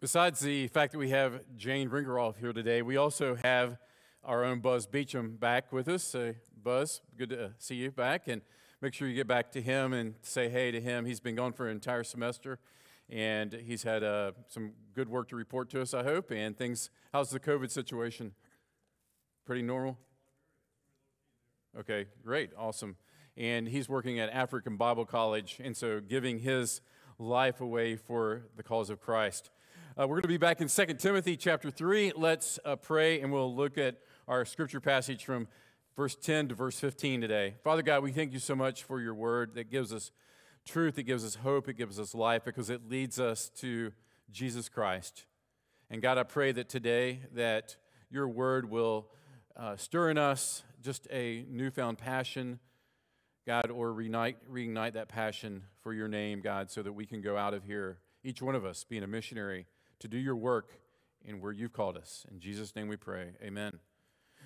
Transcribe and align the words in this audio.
Besides 0.00 0.40
the 0.40 0.66
fact 0.68 0.92
that 0.92 0.98
we 0.98 1.10
have 1.10 1.42
Jane 1.58 1.90
Ringeroff 1.90 2.38
here 2.38 2.54
today, 2.54 2.80
we 2.80 2.96
also 2.96 3.34
have 3.34 3.76
our 4.24 4.44
own 4.44 4.60
Buzz 4.60 4.86
Beecham 4.86 5.36
back 5.36 5.74
with 5.74 5.88
us. 5.88 6.14
Uh, 6.14 6.32
Buzz, 6.56 7.02
good 7.18 7.28
to 7.28 7.52
see 7.58 7.74
you 7.74 7.90
back, 7.90 8.26
and 8.26 8.40
make 8.80 8.94
sure 8.94 9.08
you 9.08 9.14
get 9.14 9.26
back 9.26 9.52
to 9.52 9.60
him 9.60 9.92
and 9.92 10.14
say 10.22 10.48
hey 10.48 10.70
to 10.70 10.80
him. 10.80 11.04
He's 11.04 11.20
been 11.20 11.34
gone 11.34 11.52
for 11.52 11.66
an 11.66 11.72
entire 11.72 12.02
semester, 12.02 12.58
and 13.10 13.52
he's 13.52 13.82
had 13.82 14.02
uh, 14.02 14.32
some 14.48 14.72
good 14.94 15.10
work 15.10 15.28
to 15.28 15.36
report 15.36 15.68
to 15.72 15.82
us, 15.82 15.92
I 15.92 16.02
hope. 16.02 16.30
And 16.30 16.56
things, 16.56 16.88
how's 17.12 17.28
the 17.28 17.38
COVID 17.38 17.70
situation? 17.70 18.32
Pretty 19.44 19.60
normal? 19.60 19.98
Okay, 21.78 22.06
great, 22.24 22.52
awesome. 22.56 22.96
And 23.36 23.68
he's 23.68 23.86
working 23.86 24.18
at 24.18 24.30
African 24.30 24.78
Bible 24.78 25.04
College, 25.04 25.60
and 25.62 25.76
so 25.76 26.00
giving 26.00 26.38
his 26.38 26.80
life 27.18 27.60
away 27.60 27.96
for 27.96 28.44
the 28.56 28.62
cause 28.62 28.88
of 28.88 28.98
Christ. 28.98 29.50
Uh, 30.00 30.06
we're 30.06 30.14
going 30.14 30.22
to 30.22 30.28
be 30.28 30.38
back 30.38 30.62
in 30.62 30.68
2 30.68 30.86
Timothy 30.94 31.36
chapter 31.36 31.70
3. 31.70 32.12
Let's 32.16 32.58
uh, 32.64 32.74
pray 32.76 33.20
and 33.20 33.30
we'll 33.30 33.54
look 33.54 33.76
at 33.76 33.96
our 34.26 34.46
scripture 34.46 34.80
passage 34.80 35.26
from 35.26 35.46
verse 35.94 36.14
10 36.14 36.48
to 36.48 36.54
verse 36.54 36.80
15 36.80 37.20
today. 37.20 37.56
Father 37.62 37.82
God, 37.82 38.02
we 38.02 38.10
thank 38.10 38.32
you 38.32 38.38
so 38.38 38.56
much 38.56 38.82
for 38.82 38.98
your 38.98 39.12
word 39.12 39.56
that 39.56 39.70
gives 39.70 39.92
us 39.92 40.10
truth, 40.64 40.98
it 40.98 41.02
gives 41.02 41.22
us 41.22 41.34
hope, 41.34 41.68
it 41.68 41.74
gives 41.74 42.00
us 42.00 42.14
life 42.14 42.46
because 42.46 42.70
it 42.70 42.88
leads 42.88 43.20
us 43.20 43.50
to 43.56 43.92
Jesus 44.30 44.70
Christ. 44.70 45.26
And 45.90 46.00
God, 46.00 46.16
I 46.16 46.22
pray 46.22 46.50
that 46.52 46.70
today 46.70 47.20
that 47.34 47.76
your 48.10 48.26
word 48.26 48.70
will 48.70 49.10
uh, 49.54 49.76
stir 49.76 50.08
in 50.08 50.16
us 50.16 50.62
just 50.80 51.08
a 51.10 51.44
newfound 51.50 51.98
passion, 51.98 52.58
God, 53.46 53.70
or 53.70 53.88
reignite, 53.92 54.36
reignite 54.50 54.94
that 54.94 55.10
passion 55.10 55.64
for 55.82 55.92
your 55.92 56.08
name, 56.08 56.40
God, 56.40 56.70
so 56.70 56.82
that 56.82 56.94
we 56.94 57.04
can 57.04 57.20
go 57.20 57.36
out 57.36 57.52
of 57.52 57.64
here, 57.64 57.98
each 58.24 58.40
one 58.40 58.54
of 58.54 58.64
us 58.64 58.82
being 58.82 59.02
a 59.02 59.06
missionary 59.06 59.66
to 60.00 60.08
do 60.08 60.18
your 60.18 60.36
work 60.36 60.72
in 61.24 61.40
where 61.40 61.52
you've 61.52 61.72
called 61.72 61.96
us. 61.96 62.26
In 62.30 62.40
Jesus' 62.40 62.74
name 62.74 62.88
we 62.88 62.96
pray. 62.96 63.30
Amen. 63.42 63.78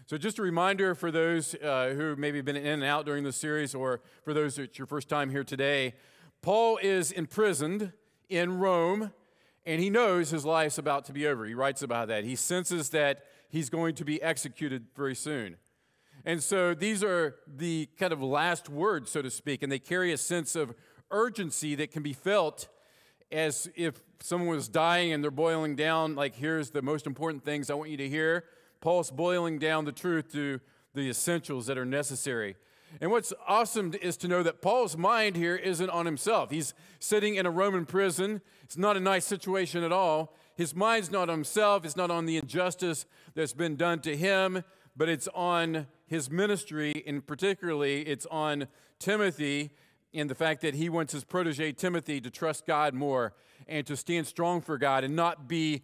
So, 0.06 0.18
just 0.18 0.38
a 0.38 0.42
reminder 0.42 0.94
for 0.94 1.10
those 1.10 1.54
uh, 1.54 1.94
who 1.96 2.14
maybe 2.16 2.40
been 2.42 2.56
in 2.56 2.66
and 2.66 2.84
out 2.84 3.06
during 3.06 3.24
the 3.24 3.32
series, 3.32 3.74
or 3.74 4.02
for 4.22 4.34
those 4.34 4.58
it's 4.58 4.76
your 4.78 4.86
first 4.86 5.08
time 5.08 5.30
here 5.30 5.44
today, 5.44 5.94
Paul 6.42 6.78
is 6.82 7.10
imprisoned 7.10 7.92
in 8.28 8.58
Rome, 8.58 9.12
and 9.64 9.80
he 9.80 9.88
knows 9.88 10.30
his 10.30 10.44
life's 10.44 10.76
about 10.76 11.06
to 11.06 11.12
be 11.12 11.26
over. 11.26 11.46
He 11.46 11.54
writes 11.54 11.80
about 11.80 12.08
that. 12.08 12.24
He 12.24 12.36
senses 12.36 12.90
that 12.90 13.24
he's 13.48 13.70
going 13.70 13.94
to 13.94 14.04
be 14.04 14.20
executed 14.20 14.86
very 14.94 15.14
soon. 15.14 15.56
And 16.26 16.42
so, 16.42 16.74
these 16.74 17.02
are 17.02 17.36
the 17.46 17.88
kind 17.98 18.12
of 18.12 18.20
last 18.20 18.68
words, 18.68 19.10
so 19.10 19.22
to 19.22 19.30
speak, 19.30 19.62
and 19.62 19.70
they 19.70 19.78
carry 19.78 20.12
a 20.12 20.18
sense 20.18 20.56
of 20.56 20.74
urgency 21.10 21.76
that 21.76 21.92
can 21.92 22.02
be 22.02 22.12
felt 22.12 22.68
as 23.30 23.68
if 23.74 24.02
someone 24.24 24.48
was 24.48 24.68
dying 24.68 25.12
and 25.12 25.22
they're 25.22 25.30
boiling 25.30 25.76
down, 25.76 26.14
like, 26.14 26.34
here's 26.34 26.70
the 26.70 26.80
most 26.80 27.06
important 27.06 27.44
things 27.44 27.68
I 27.68 27.74
want 27.74 27.90
you 27.90 27.98
to 27.98 28.08
hear. 28.08 28.44
Paul's 28.80 29.10
boiling 29.10 29.58
down 29.58 29.84
the 29.84 29.92
truth 29.92 30.32
to 30.32 30.60
the 30.94 31.10
essentials 31.10 31.66
that 31.66 31.76
are 31.76 31.84
necessary. 31.84 32.56
And 33.02 33.10
what's 33.10 33.34
awesome 33.46 33.92
is 34.00 34.16
to 34.18 34.28
know 34.28 34.42
that 34.42 34.62
Paul's 34.62 34.96
mind 34.96 35.36
here 35.36 35.56
isn't 35.56 35.90
on 35.90 36.06
himself. 36.06 36.50
He's 36.50 36.72
sitting 36.98 37.34
in 37.34 37.44
a 37.44 37.50
Roman 37.50 37.84
prison. 37.84 38.40
It's 38.62 38.78
not 38.78 38.96
a 38.96 39.00
nice 39.00 39.26
situation 39.26 39.84
at 39.84 39.92
all. 39.92 40.34
His 40.56 40.74
mind's 40.74 41.10
not 41.10 41.28
on 41.28 41.36
himself, 41.40 41.84
it's 41.84 41.96
not 41.96 42.10
on 42.10 42.24
the 42.24 42.38
injustice 42.38 43.04
that's 43.34 43.52
been 43.52 43.76
done 43.76 44.00
to 44.00 44.16
him, 44.16 44.64
but 44.96 45.10
it's 45.10 45.28
on 45.34 45.86
his 46.06 46.30
ministry, 46.30 47.04
and 47.06 47.26
particularly 47.26 48.02
it's 48.02 48.24
on 48.30 48.68
Timothy 48.98 49.72
in 50.14 50.28
the 50.28 50.34
fact 50.34 50.62
that 50.62 50.74
he 50.74 50.88
wants 50.88 51.12
his 51.12 51.24
protege 51.24 51.72
Timothy 51.72 52.20
to 52.20 52.30
trust 52.30 52.66
God 52.66 52.94
more 52.94 53.34
and 53.66 53.84
to 53.86 53.96
stand 53.96 54.26
strong 54.26 54.60
for 54.60 54.78
God 54.78 55.04
and 55.04 55.14
not 55.14 55.48
be 55.48 55.82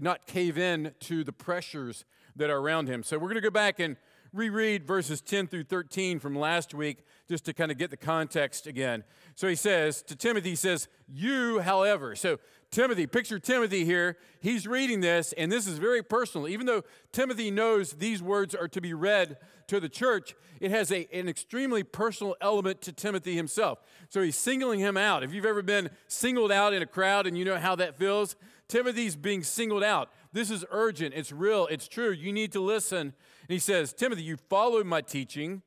not 0.00 0.26
cave 0.26 0.58
in 0.58 0.92
to 1.00 1.24
the 1.24 1.32
pressures 1.32 2.04
that 2.36 2.50
are 2.50 2.58
around 2.58 2.88
him. 2.88 3.02
So 3.02 3.16
we're 3.16 3.28
going 3.28 3.36
to 3.36 3.40
go 3.40 3.50
back 3.50 3.78
and 3.78 3.96
reread 4.32 4.84
verses 4.84 5.20
10 5.20 5.46
through 5.46 5.64
13 5.64 6.18
from 6.18 6.36
last 6.36 6.74
week 6.74 7.04
just 7.28 7.44
to 7.44 7.54
kind 7.54 7.70
of 7.70 7.78
get 7.78 7.90
the 7.90 7.96
context 7.96 8.66
again. 8.66 9.04
So 9.36 9.46
he 9.46 9.54
says 9.54 10.02
to 10.04 10.16
Timothy, 10.16 10.50
he 10.50 10.56
says, 10.56 10.88
You, 11.06 11.60
however. 11.60 12.16
So 12.16 12.38
Timothy, 12.72 13.06
picture 13.06 13.38
Timothy 13.38 13.84
here. 13.84 14.16
He's 14.40 14.66
reading 14.66 15.02
this, 15.02 15.34
and 15.34 15.52
this 15.52 15.66
is 15.66 15.76
very 15.76 16.02
personal. 16.02 16.48
Even 16.48 16.64
though 16.64 16.82
Timothy 17.12 17.50
knows 17.50 17.92
these 17.92 18.22
words 18.22 18.54
are 18.54 18.66
to 18.68 18.80
be 18.80 18.94
read 18.94 19.36
to 19.66 19.78
the 19.78 19.90
church, 19.90 20.34
it 20.58 20.70
has 20.70 20.90
a, 20.90 21.06
an 21.12 21.28
extremely 21.28 21.82
personal 21.82 22.34
element 22.40 22.80
to 22.80 22.92
Timothy 22.92 23.36
himself. 23.36 23.80
So 24.08 24.22
he's 24.22 24.36
singling 24.36 24.80
him 24.80 24.96
out. 24.96 25.22
If 25.22 25.34
you've 25.34 25.44
ever 25.44 25.60
been 25.60 25.90
singled 26.08 26.50
out 26.50 26.72
in 26.72 26.80
a 26.80 26.86
crowd 26.86 27.26
and 27.26 27.36
you 27.36 27.44
know 27.44 27.58
how 27.58 27.76
that 27.76 27.98
feels, 27.98 28.36
Timothy's 28.68 29.16
being 29.16 29.42
singled 29.42 29.84
out. 29.84 30.10
This 30.32 30.50
is 30.50 30.64
urgent, 30.70 31.12
it's 31.14 31.30
real, 31.30 31.66
it's 31.66 31.86
true. 31.86 32.10
You 32.10 32.32
need 32.32 32.52
to 32.52 32.60
listen. 32.60 32.98
And 32.98 33.14
he 33.50 33.58
says, 33.58 33.92
Timothy, 33.92 34.22
you 34.22 34.38
follow 34.48 34.82
my 34.82 35.02
teaching, 35.02 35.60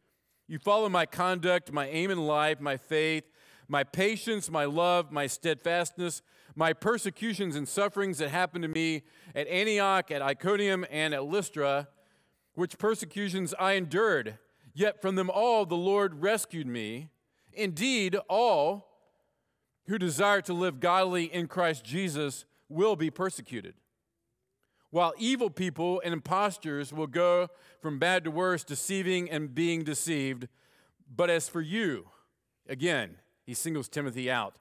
you 0.47 0.57
follow 0.57 0.89
my 0.89 1.05
conduct, 1.05 1.71
my 1.71 1.87
aim 1.87 2.09
in 2.09 2.25
life, 2.25 2.59
my 2.59 2.77
faith, 2.77 3.25
my 3.67 3.83
patience, 3.83 4.49
my 4.49 4.65
love, 4.65 5.11
my 5.11 5.27
steadfastness 5.27 6.23
my 6.55 6.71
persecutions 6.73 7.55
and 7.55 7.67
sufferings 7.67 8.17
that 8.19 8.29
happened 8.29 8.63
to 8.63 8.67
me 8.69 9.03
at 9.35 9.47
Antioch, 9.47 10.09
at 10.09 10.21
Iconium, 10.21 10.85
and 10.89 11.13
at 11.13 11.25
Lystra, 11.25 11.89
which 12.53 12.77
persecutions 12.77 13.53
I 13.59 13.73
endured, 13.73 14.37
yet 14.73 15.01
from 15.01 15.15
them 15.15 15.29
all 15.29 15.65
the 15.65 15.75
Lord 15.75 16.21
rescued 16.21 16.67
me. 16.67 17.09
Indeed, 17.53 18.15
all 18.29 18.87
who 19.87 19.97
desire 19.97 20.41
to 20.41 20.53
live 20.53 20.79
godly 20.79 21.25
in 21.25 21.47
Christ 21.47 21.83
Jesus 21.83 22.45
will 22.69 22.95
be 22.95 23.11
persecuted. 23.11 23.75
While 24.89 25.13
evil 25.17 25.49
people 25.49 26.01
and 26.05 26.13
impostors 26.13 26.93
will 26.93 27.07
go 27.07 27.49
from 27.81 27.99
bad 27.99 28.23
to 28.23 28.31
worse, 28.31 28.63
deceiving 28.63 29.29
and 29.29 29.53
being 29.53 29.83
deceived. 29.83 30.47
But 31.13 31.29
as 31.29 31.49
for 31.49 31.59
you, 31.59 32.07
again, 32.67 33.17
he 33.45 33.53
singles 33.53 33.89
Timothy 33.89 34.31
out. 34.31 34.55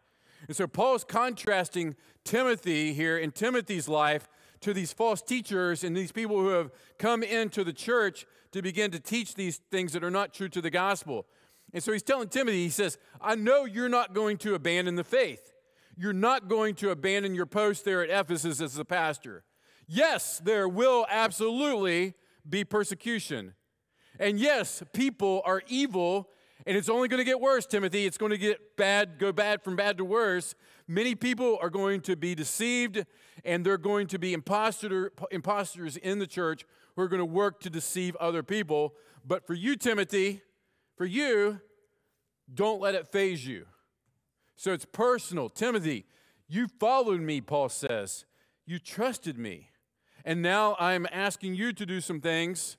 And 0.46 0.56
so 0.56 0.66
Paul's 0.66 1.04
contrasting 1.04 1.96
Timothy 2.24 2.92
here 2.92 3.18
in 3.18 3.30
Timothy's 3.30 3.88
life 3.88 4.28
to 4.60 4.72
these 4.72 4.92
false 4.92 5.22
teachers 5.22 5.84
and 5.84 5.96
these 5.96 6.12
people 6.12 6.36
who 6.36 6.48
have 6.48 6.70
come 6.98 7.22
into 7.22 7.64
the 7.64 7.72
church 7.72 8.26
to 8.52 8.62
begin 8.62 8.90
to 8.90 9.00
teach 9.00 9.34
these 9.34 9.58
things 9.70 9.92
that 9.92 10.04
are 10.04 10.10
not 10.10 10.32
true 10.32 10.48
to 10.48 10.60
the 10.60 10.70
gospel. 10.70 11.26
And 11.72 11.82
so 11.82 11.92
he's 11.92 12.02
telling 12.02 12.28
Timothy, 12.28 12.62
he 12.62 12.70
says, 12.70 12.98
I 13.20 13.34
know 13.34 13.64
you're 13.64 13.88
not 13.88 14.14
going 14.14 14.38
to 14.38 14.54
abandon 14.54 14.94
the 14.94 15.04
faith. 15.04 15.52
You're 15.96 16.12
not 16.12 16.48
going 16.48 16.74
to 16.76 16.90
abandon 16.90 17.34
your 17.34 17.46
post 17.46 17.84
there 17.84 18.02
at 18.02 18.10
Ephesus 18.10 18.60
as 18.60 18.78
a 18.78 18.84
pastor. 18.84 19.44
Yes, 19.86 20.40
there 20.42 20.68
will 20.68 21.06
absolutely 21.10 22.14
be 22.48 22.64
persecution. 22.64 23.54
And 24.18 24.38
yes, 24.38 24.82
people 24.92 25.42
are 25.44 25.62
evil 25.68 26.30
and 26.66 26.76
it's 26.76 26.88
only 26.88 27.08
going 27.08 27.18
to 27.18 27.24
get 27.24 27.40
worse, 27.40 27.66
Timothy. 27.66 28.06
It's 28.06 28.16
going 28.16 28.30
to 28.30 28.38
get 28.38 28.76
bad, 28.76 29.18
go 29.18 29.32
bad 29.32 29.62
from 29.62 29.76
bad 29.76 29.98
to 29.98 30.04
worse. 30.04 30.54
Many 30.88 31.14
people 31.14 31.58
are 31.60 31.70
going 31.70 32.00
to 32.02 32.16
be 32.16 32.34
deceived, 32.34 33.04
and 33.44 33.64
they're 33.64 33.78
going 33.78 34.06
to 34.08 34.18
be 34.18 34.32
imposter, 34.32 35.12
imposters 35.30 35.96
in 35.96 36.18
the 36.18 36.26
church 36.26 36.64
who 36.96 37.02
are 37.02 37.08
going 37.08 37.20
to 37.20 37.26
work 37.26 37.60
to 37.60 37.70
deceive 37.70 38.16
other 38.16 38.42
people. 38.42 38.94
But 39.26 39.46
for 39.46 39.54
you, 39.54 39.76
Timothy, 39.76 40.42
for 40.96 41.04
you, 41.04 41.60
don't 42.52 42.80
let 42.80 42.94
it 42.94 43.08
faze 43.08 43.46
you. 43.46 43.66
So 44.56 44.72
it's 44.72 44.84
personal. 44.84 45.48
Timothy, 45.48 46.06
you 46.48 46.68
followed 46.68 47.20
me, 47.20 47.40
Paul 47.40 47.68
says. 47.68 48.24
You 48.66 48.78
trusted 48.78 49.38
me. 49.38 49.70
And 50.24 50.40
now 50.40 50.76
I'm 50.78 51.06
asking 51.12 51.54
you 51.54 51.72
to 51.74 51.84
do 51.84 52.00
some 52.00 52.20
things 52.20 52.78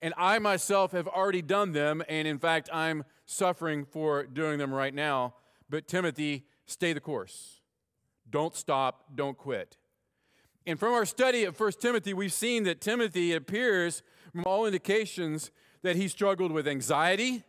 and 0.00 0.14
I 0.16 0.38
myself 0.38 0.92
have 0.92 1.08
already 1.08 1.42
done 1.42 1.72
them, 1.72 2.02
and 2.08 2.28
in 2.28 2.38
fact, 2.38 2.68
I'm 2.72 3.04
suffering 3.26 3.84
for 3.84 4.24
doing 4.24 4.58
them 4.58 4.72
right 4.72 4.94
now. 4.94 5.34
But 5.68 5.88
Timothy, 5.88 6.46
stay 6.66 6.92
the 6.92 7.00
course. 7.00 7.60
Don't 8.30 8.54
stop, 8.54 9.04
don't 9.14 9.36
quit. 9.36 9.76
And 10.66 10.78
from 10.78 10.92
our 10.92 11.06
study 11.06 11.44
of 11.44 11.58
1 11.58 11.72
Timothy, 11.80 12.12
we've 12.12 12.32
seen 12.32 12.64
that 12.64 12.80
Timothy 12.80 13.32
appears, 13.32 14.02
from 14.32 14.44
all 14.44 14.66
indications, 14.66 15.50
that 15.82 15.96
he 15.96 16.08
struggled 16.08 16.52
with 16.52 16.68
anxiety. 16.68 17.42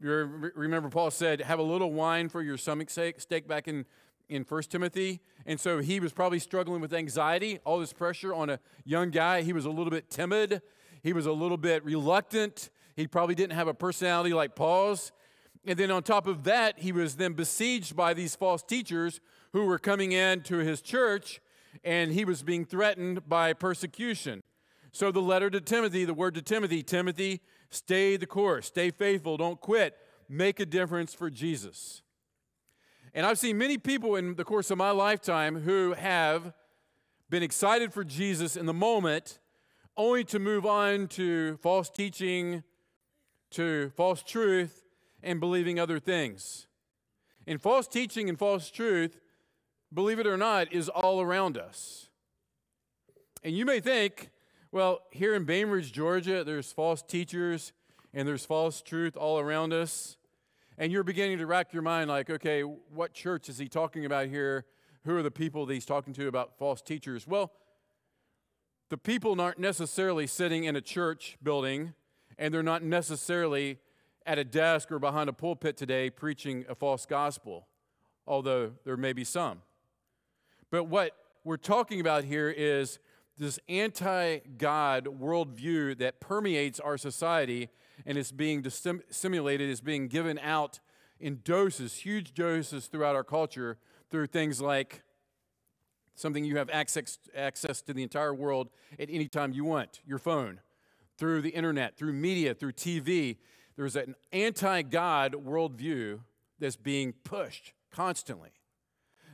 Remember, 0.00 0.88
Paul 0.88 1.10
said, 1.10 1.40
Have 1.42 1.60
a 1.60 1.62
little 1.62 1.92
wine 1.92 2.28
for 2.28 2.42
your 2.42 2.56
stomach's 2.56 2.92
sake, 2.92 3.46
back 3.46 3.68
in, 3.68 3.86
in 4.28 4.42
1 4.42 4.62
Timothy. 4.64 5.20
And 5.46 5.60
so 5.60 5.78
he 5.78 6.00
was 6.00 6.12
probably 6.12 6.40
struggling 6.40 6.80
with 6.80 6.92
anxiety, 6.92 7.60
all 7.64 7.78
this 7.78 7.92
pressure 7.92 8.34
on 8.34 8.50
a 8.50 8.58
young 8.84 9.10
guy. 9.10 9.42
He 9.42 9.52
was 9.52 9.64
a 9.64 9.70
little 9.70 9.90
bit 9.90 10.10
timid. 10.10 10.60
He 11.04 11.12
was 11.12 11.26
a 11.26 11.32
little 11.32 11.58
bit 11.58 11.84
reluctant. 11.84 12.70
He 12.96 13.06
probably 13.06 13.34
didn't 13.34 13.52
have 13.52 13.68
a 13.68 13.74
personality 13.74 14.32
like 14.32 14.56
Paul's. 14.56 15.12
And 15.66 15.78
then 15.78 15.90
on 15.90 16.02
top 16.02 16.26
of 16.26 16.44
that, 16.44 16.78
he 16.78 16.92
was 16.92 17.16
then 17.16 17.34
besieged 17.34 17.94
by 17.94 18.14
these 18.14 18.34
false 18.34 18.62
teachers 18.62 19.20
who 19.52 19.66
were 19.66 19.78
coming 19.78 20.12
in 20.12 20.40
to 20.44 20.58
his 20.58 20.80
church, 20.80 21.40
and 21.84 22.10
he 22.10 22.24
was 22.24 22.42
being 22.42 22.64
threatened 22.64 23.28
by 23.28 23.52
persecution. 23.52 24.42
So 24.92 25.12
the 25.12 25.20
letter 25.20 25.50
to 25.50 25.60
Timothy, 25.60 26.06
the 26.06 26.14
word 26.14 26.34
to 26.36 26.42
Timothy, 26.42 26.82
Timothy, 26.82 27.42
stay 27.68 28.16
the 28.16 28.26
course, 28.26 28.66
stay 28.66 28.90
faithful, 28.90 29.36
don't 29.36 29.60
quit, 29.60 29.96
make 30.28 30.58
a 30.58 30.66
difference 30.66 31.12
for 31.12 31.28
Jesus. 31.28 32.02
And 33.12 33.26
I've 33.26 33.38
seen 33.38 33.58
many 33.58 33.76
people 33.76 34.16
in 34.16 34.36
the 34.36 34.44
course 34.44 34.70
of 34.70 34.78
my 34.78 34.90
lifetime 34.90 35.60
who 35.60 35.92
have 35.92 36.54
been 37.28 37.42
excited 37.42 37.92
for 37.92 38.04
Jesus 38.04 38.56
in 38.56 38.66
the 38.66 38.74
moment, 38.74 39.38
only 39.96 40.24
to 40.24 40.38
move 40.38 40.66
on 40.66 41.06
to 41.08 41.56
false 41.58 41.90
teaching, 41.90 42.62
to 43.50 43.90
false 43.96 44.22
truth, 44.22 44.84
and 45.22 45.40
believing 45.40 45.78
other 45.78 45.98
things. 45.98 46.66
And 47.46 47.60
false 47.60 47.86
teaching 47.86 48.28
and 48.28 48.38
false 48.38 48.70
truth, 48.70 49.20
believe 49.92 50.18
it 50.18 50.26
or 50.26 50.36
not, 50.36 50.72
is 50.72 50.88
all 50.88 51.20
around 51.20 51.56
us. 51.56 52.08
And 53.42 53.56
you 53.56 53.64
may 53.64 53.80
think, 53.80 54.30
well, 54.72 55.02
here 55.10 55.34
in 55.34 55.44
Bainbridge, 55.44 55.92
Georgia, 55.92 56.42
there's 56.42 56.72
false 56.72 57.02
teachers 57.02 57.72
and 58.12 58.26
there's 58.26 58.46
false 58.46 58.80
truth 58.80 59.16
all 59.16 59.38
around 59.38 59.72
us. 59.72 60.16
And 60.78 60.90
you're 60.90 61.04
beginning 61.04 61.38
to 61.38 61.46
rack 61.46 61.72
your 61.72 61.82
mind 61.82 62.08
like, 62.08 62.30
okay, 62.30 62.62
what 62.62 63.12
church 63.12 63.48
is 63.48 63.58
he 63.58 63.68
talking 63.68 64.04
about 64.04 64.28
here? 64.28 64.64
Who 65.04 65.16
are 65.16 65.22
the 65.22 65.30
people 65.30 65.66
that 65.66 65.74
he's 65.74 65.84
talking 65.84 66.12
to 66.14 66.26
about 66.26 66.58
false 66.58 66.80
teachers? 66.80 67.26
Well, 67.26 67.52
the 68.94 68.98
people 68.98 69.40
aren't 69.40 69.58
necessarily 69.58 70.24
sitting 70.24 70.62
in 70.62 70.76
a 70.76 70.80
church 70.80 71.36
building, 71.42 71.94
and 72.38 72.54
they're 72.54 72.62
not 72.62 72.80
necessarily 72.80 73.80
at 74.24 74.38
a 74.38 74.44
desk 74.44 74.92
or 74.92 75.00
behind 75.00 75.28
a 75.28 75.32
pulpit 75.32 75.76
today 75.76 76.08
preaching 76.08 76.64
a 76.68 76.76
false 76.76 77.04
gospel, 77.04 77.66
although 78.24 78.70
there 78.84 78.96
may 78.96 79.12
be 79.12 79.24
some. 79.24 79.62
But 80.70 80.84
what 80.84 81.10
we're 81.42 81.56
talking 81.56 81.98
about 81.98 82.22
here 82.22 82.48
is 82.48 83.00
this 83.36 83.58
anti 83.68 84.38
God 84.58 85.06
worldview 85.06 85.98
that 85.98 86.20
permeates 86.20 86.78
our 86.78 86.96
society 86.96 87.70
and 88.06 88.16
is 88.16 88.30
being 88.30 88.62
dissimulated, 88.62 89.70
is 89.70 89.80
being 89.80 90.06
given 90.06 90.38
out 90.38 90.78
in 91.18 91.40
doses, 91.42 91.94
huge 91.94 92.32
doses 92.32 92.86
throughout 92.86 93.16
our 93.16 93.24
culture 93.24 93.76
through 94.08 94.28
things 94.28 94.60
like 94.60 95.02
something 96.14 96.44
you 96.44 96.56
have 96.58 96.70
access, 96.70 97.18
access 97.34 97.80
to 97.82 97.92
the 97.92 98.02
entire 98.02 98.34
world 98.34 98.70
at 98.98 99.08
any 99.10 99.28
time 99.28 99.52
you 99.52 99.64
want, 99.64 100.00
your 100.06 100.18
phone, 100.18 100.60
through 101.18 101.42
the 101.42 101.50
internet, 101.50 101.96
through 101.96 102.12
media, 102.12 102.54
through 102.54 102.72
TV. 102.72 103.36
There's 103.76 103.96
an 103.96 104.14
anti 104.32 104.82
God 104.82 105.34
worldview 105.34 106.20
that's 106.58 106.76
being 106.76 107.12
pushed 107.24 107.72
constantly. 107.90 108.50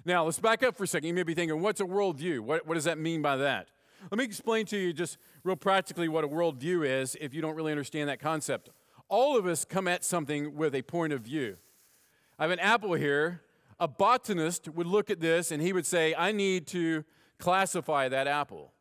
Now, 0.04 0.24
let's 0.24 0.38
back 0.38 0.62
up 0.62 0.76
for 0.76 0.84
a 0.84 0.86
second. 0.86 1.08
You 1.08 1.14
may 1.14 1.22
be 1.22 1.34
thinking, 1.34 1.60
what's 1.60 1.80
a 1.80 1.84
worldview? 1.84 2.40
What, 2.40 2.66
what 2.66 2.74
does 2.74 2.84
that 2.84 2.98
mean 2.98 3.20
by 3.20 3.36
that? 3.36 3.68
Let 4.10 4.18
me 4.18 4.24
explain 4.24 4.64
to 4.66 4.78
you 4.78 4.94
just 4.94 5.18
real 5.44 5.56
practically 5.56 6.08
what 6.08 6.24
a 6.24 6.28
worldview 6.28 6.86
is 6.86 7.16
if 7.20 7.34
you 7.34 7.42
don't 7.42 7.54
really 7.54 7.72
understand 7.72 8.08
that 8.08 8.18
concept. 8.18 8.70
All 9.08 9.36
of 9.36 9.46
us 9.46 9.64
come 9.64 9.86
at 9.88 10.04
something 10.04 10.56
with 10.56 10.74
a 10.74 10.82
point 10.82 11.12
of 11.12 11.20
view. 11.20 11.56
I 12.38 12.44
have 12.44 12.50
an 12.50 12.60
apple 12.60 12.94
here. 12.94 13.42
A 13.80 13.88
botanist 13.88 14.68
would 14.68 14.86
look 14.86 15.10
at 15.10 15.20
this 15.20 15.50
and 15.50 15.60
he 15.60 15.72
would 15.72 15.86
say, 15.86 16.14
I 16.14 16.30
need 16.30 16.66
to 16.68 17.04
classify 17.38 18.08
that 18.08 18.28
apple. 18.28 18.72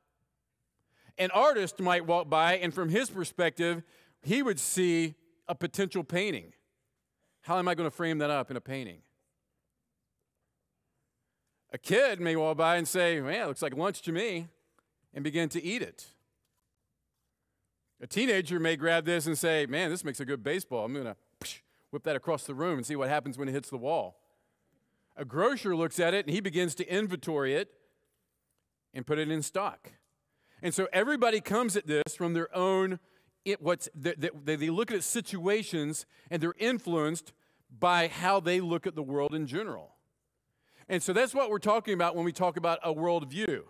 An 1.18 1.32
artist 1.32 1.80
might 1.80 2.06
walk 2.06 2.30
by, 2.30 2.56
and 2.58 2.74
from 2.74 2.90
his 2.90 3.10
perspective, 3.10 3.84
he 4.22 4.44
would 4.44 4.60
see 4.60 5.16
a 5.48 5.56
potential 5.56 6.04
painting. 6.04 6.54
How 7.42 7.58
am 7.58 7.68
I 7.68 7.76
going 7.76 7.90
to 7.90 7.96
frame 7.96 8.20
that 8.20 8.30
up 8.30 8.52
in 8.52 8.58
a 8.58 8.62
painting? 8.62 9.00
A 11.72 11.78
kid 11.78 12.20
may 12.20 12.36
walk 12.36 12.58
by 12.58 12.78
and 12.78 12.88
say, 12.88 13.20
Man, 13.20 13.44
it 13.44 13.48
looks 13.48 13.62
like 13.62 13.76
lunch 13.76 14.02
to 14.04 14.12
me 14.12 14.48
and 15.14 15.24
begin 15.24 15.50
to 15.50 15.64
eat 15.64 15.82
it. 15.82 16.08
A 18.02 18.08
teenager 18.08 18.60
may 18.60 18.76
grab 18.76 19.06
this 19.06 19.28
and 19.28 19.38
say, 19.38 19.66
Man, 19.66 19.90
this 19.90 20.04
makes 20.04 20.20
a 20.20 20.26
good 20.26 20.44
baseball. 20.44 20.86
I'm 20.86 20.94
going 20.94 21.06
to 21.06 21.16
whip 21.92 22.04
that 22.04 22.16
across 22.16 22.46
the 22.46 22.54
room 22.54 22.78
and 22.78 22.86
see 22.86 22.96
what 22.96 23.10
happens 23.10 23.38
when 23.38 23.50
it 23.50 23.52
hits 23.52 23.70
the 23.70 23.78
wall. 23.78 24.18
A 25.20 25.26
grocer 25.26 25.76
looks 25.76 26.00
at 26.00 26.14
it 26.14 26.26
and 26.26 26.34
he 26.34 26.40
begins 26.40 26.74
to 26.76 26.88
inventory 26.88 27.54
it 27.54 27.70
and 28.94 29.06
put 29.06 29.20
it 29.20 29.30
in 29.30 29.42
stock. 29.42 29.92
And 30.62 30.74
so 30.74 30.88
everybody 30.94 31.42
comes 31.42 31.76
at 31.76 31.88
this 31.88 32.16
from 32.16 32.34
their 32.34 32.56
own, 32.56 33.00
it, 33.44 33.62
what's, 33.62 33.90
they, 33.94 34.14
they, 34.18 34.56
they 34.56 34.70
look 34.70 34.92
at 34.92 35.04
situations 35.04 36.06
and 36.32 36.42
they're 36.42 36.56
influenced 36.58 37.34
by 37.70 38.08
how 38.08 38.40
they 38.40 38.62
look 38.62 38.88
at 38.88 38.96
the 38.96 39.04
world 39.04 39.36
in 39.36 39.46
general. 39.46 39.96
And 40.88 41.04
so 41.04 41.12
that's 41.12 41.36
what 41.36 41.50
we're 41.50 41.60
talking 41.60 41.94
about 41.94 42.16
when 42.16 42.24
we 42.24 42.32
talk 42.32 42.56
about 42.56 42.80
a 42.82 42.94
worldview. 42.94 43.64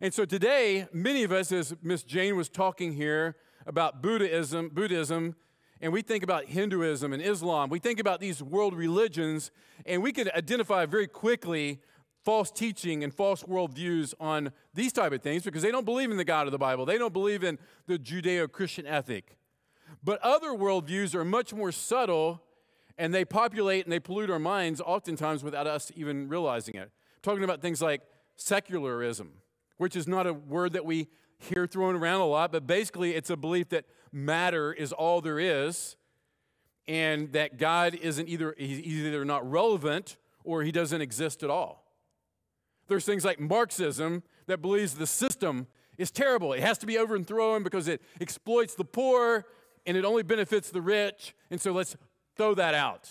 And 0.00 0.12
so 0.12 0.24
today, 0.24 0.88
many 0.92 1.22
of 1.22 1.30
us, 1.30 1.52
as 1.52 1.74
Miss 1.82 2.02
Jane 2.02 2.36
was 2.36 2.48
talking 2.48 2.94
here 2.94 3.36
about 3.64 4.02
Buddhism, 4.02 4.70
Buddhism, 4.70 5.36
and 5.84 5.92
we 5.92 6.00
think 6.00 6.24
about 6.24 6.46
Hinduism 6.46 7.12
and 7.12 7.20
Islam, 7.20 7.68
we 7.68 7.78
think 7.78 8.00
about 8.00 8.18
these 8.18 8.42
world 8.42 8.74
religions, 8.74 9.50
and 9.84 10.02
we 10.02 10.12
can 10.12 10.30
identify 10.34 10.86
very 10.86 11.06
quickly 11.06 11.78
false 12.24 12.50
teaching 12.50 13.04
and 13.04 13.12
false 13.12 13.42
worldviews 13.42 14.14
on 14.18 14.50
these 14.72 14.94
type 14.94 15.12
of 15.12 15.20
things 15.20 15.42
because 15.42 15.60
they 15.60 15.70
don't 15.70 15.84
believe 15.84 16.10
in 16.10 16.16
the 16.16 16.24
God 16.24 16.46
of 16.46 16.52
the 16.52 16.58
Bible. 16.58 16.86
They 16.86 16.96
don't 16.96 17.12
believe 17.12 17.44
in 17.44 17.58
the 17.86 17.98
Judeo-Christian 17.98 18.86
ethic. 18.86 19.36
But 20.02 20.22
other 20.22 20.52
worldviews 20.52 21.14
are 21.14 21.22
much 21.22 21.52
more 21.52 21.70
subtle, 21.70 22.40
and 22.96 23.12
they 23.12 23.26
populate 23.26 23.84
and 23.84 23.92
they 23.92 24.00
pollute 24.00 24.30
our 24.30 24.38
minds 24.38 24.80
oftentimes 24.80 25.44
without 25.44 25.66
us 25.66 25.92
even 25.94 26.30
realizing 26.30 26.76
it. 26.76 26.92
talking 27.20 27.44
about 27.44 27.60
things 27.60 27.82
like 27.82 28.00
secularism 28.36 29.34
which 29.76 29.96
is 29.96 30.08
not 30.08 30.26
a 30.26 30.32
word 30.32 30.72
that 30.72 30.86
we 30.86 31.08
hear 31.38 31.66
thrown 31.66 31.96
around 31.96 32.20
a 32.20 32.26
lot, 32.26 32.52
but 32.52 32.66
basically 32.66 33.14
it's 33.14 33.30
a 33.30 33.36
belief 33.36 33.68
that 33.70 33.84
matter 34.14 34.72
is 34.72 34.92
all 34.92 35.20
there 35.20 35.38
is 35.38 35.96
and 36.86 37.32
that 37.32 37.58
God 37.58 37.94
isn't 37.94 38.28
either, 38.28 38.54
he's 38.58 38.80
either 38.80 39.24
not 39.24 39.48
relevant 39.50 40.16
or 40.44 40.62
he 40.62 40.70
doesn't 40.70 41.00
exist 41.00 41.42
at 41.42 41.50
all. 41.50 41.84
There's 42.88 43.04
things 43.04 43.24
like 43.24 43.40
Marxism 43.40 44.22
that 44.46 44.60
believes 44.60 44.94
the 44.94 45.06
system 45.06 45.66
is 45.96 46.10
terrible. 46.10 46.52
It 46.52 46.60
has 46.60 46.78
to 46.78 46.86
be 46.86 46.98
overthrown 46.98 47.62
because 47.62 47.88
it 47.88 48.02
exploits 48.20 48.74
the 48.74 48.84
poor 48.84 49.46
and 49.86 49.96
it 49.96 50.04
only 50.04 50.22
benefits 50.22 50.70
the 50.70 50.80
rich, 50.80 51.34
and 51.50 51.60
so 51.60 51.72
let's 51.72 51.96
throw 52.36 52.54
that 52.54 52.74
out. 52.74 53.10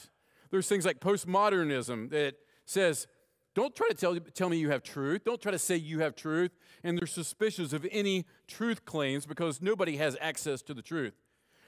There's 0.50 0.68
things 0.68 0.86
like 0.86 1.00
postmodernism 1.00 2.10
that 2.10 2.36
says 2.66 3.08
don't 3.55 3.75
try 3.75 3.88
to 3.88 3.93
tell, 3.93 4.17
tell 4.33 4.50
me 4.50 4.57
you 4.57 4.69
have 4.72 4.83
truth. 4.83 5.24
Don't 5.25 5.41
try 5.41 5.51
to 5.51 5.60
say 5.60 5.75
you 5.75 6.00
have 6.00 6.15
truth. 6.15 6.51
And 6.83 6.98
they're 6.98 7.07
suspicious 7.07 7.74
of 7.74 7.86
any 7.91 8.25
truth 8.48 8.86
claims 8.86 9.25
because 9.25 9.62
nobody 9.62 9.98
has 9.98 10.17
access 10.19 10.62
to 10.63 10.74
the 10.74 10.81
truth. 10.81 11.13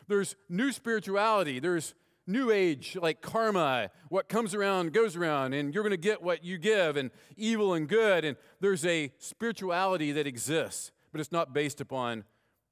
There's 0.07 0.35
new 0.49 0.71
spirituality. 0.71 1.59
There's 1.59 1.93
new 2.27 2.51
age, 2.51 2.97
like 2.99 3.21
karma. 3.21 3.91
What 4.09 4.29
comes 4.29 4.55
around 4.55 4.93
goes 4.93 5.15
around, 5.15 5.53
and 5.53 5.73
you're 5.73 5.83
going 5.83 5.91
to 5.91 5.97
get 5.97 6.21
what 6.21 6.43
you 6.43 6.57
give, 6.57 6.97
and 6.97 7.11
evil 7.37 7.73
and 7.73 7.87
good. 7.87 8.25
And 8.25 8.37
there's 8.59 8.85
a 8.85 9.11
spirituality 9.19 10.11
that 10.11 10.27
exists, 10.27 10.91
but 11.11 11.21
it's 11.21 11.31
not 11.31 11.53
based 11.53 11.81
upon 11.81 12.23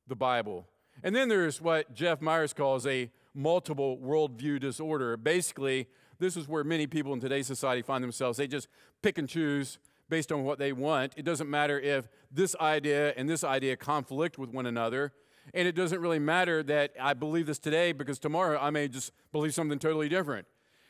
the 0.07 0.15
Bible. 0.15 0.67
And 1.03 1.15
then 1.15 1.29
there's 1.29 1.61
what 1.61 1.93
Jeff 1.93 2.21
Myers 2.21 2.53
calls 2.53 2.85
a 2.85 3.11
multiple 3.33 3.97
worldview 3.97 4.59
disorder. 4.59 5.17
Basically, 5.17 5.87
this 6.19 6.37
is 6.37 6.47
where 6.47 6.63
many 6.63 6.87
people 6.87 7.13
in 7.13 7.19
today's 7.19 7.47
society 7.47 7.81
find 7.81 8.03
themselves. 8.03 8.37
They 8.37 8.47
just 8.47 8.67
pick 9.01 9.17
and 9.17 9.27
choose 9.27 9.79
based 10.09 10.31
on 10.31 10.43
what 10.43 10.59
they 10.59 10.73
want. 10.73 11.13
It 11.17 11.23
doesn't 11.23 11.49
matter 11.49 11.79
if 11.79 12.07
this 12.31 12.55
idea 12.59 13.13
and 13.17 13.29
this 13.29 13.43
idea 13.43 13.75
conflict 13.75 14.37
with 14.37 14.49
one 14.49 14.65
another. 14.65 15.13
And 15.53 15.67
it 15.67 15.73
doesn't 15.73 15.99
really 15.99 16.19
matter 16.19 16.63
that 16.63 16.91
I 16.99 17.13
believe 17.13 17.47
this 17.47 17.59
today 17.59 17.91
because 17.91 18.19
tomorrow 18.19 18.57
I 18.61 18.69
may 18.69 18.87
just 18.87 19.11
believe 19.31 19.53
something 19.53 19.79
totally 19.79 20.09
different. 20.09 20.47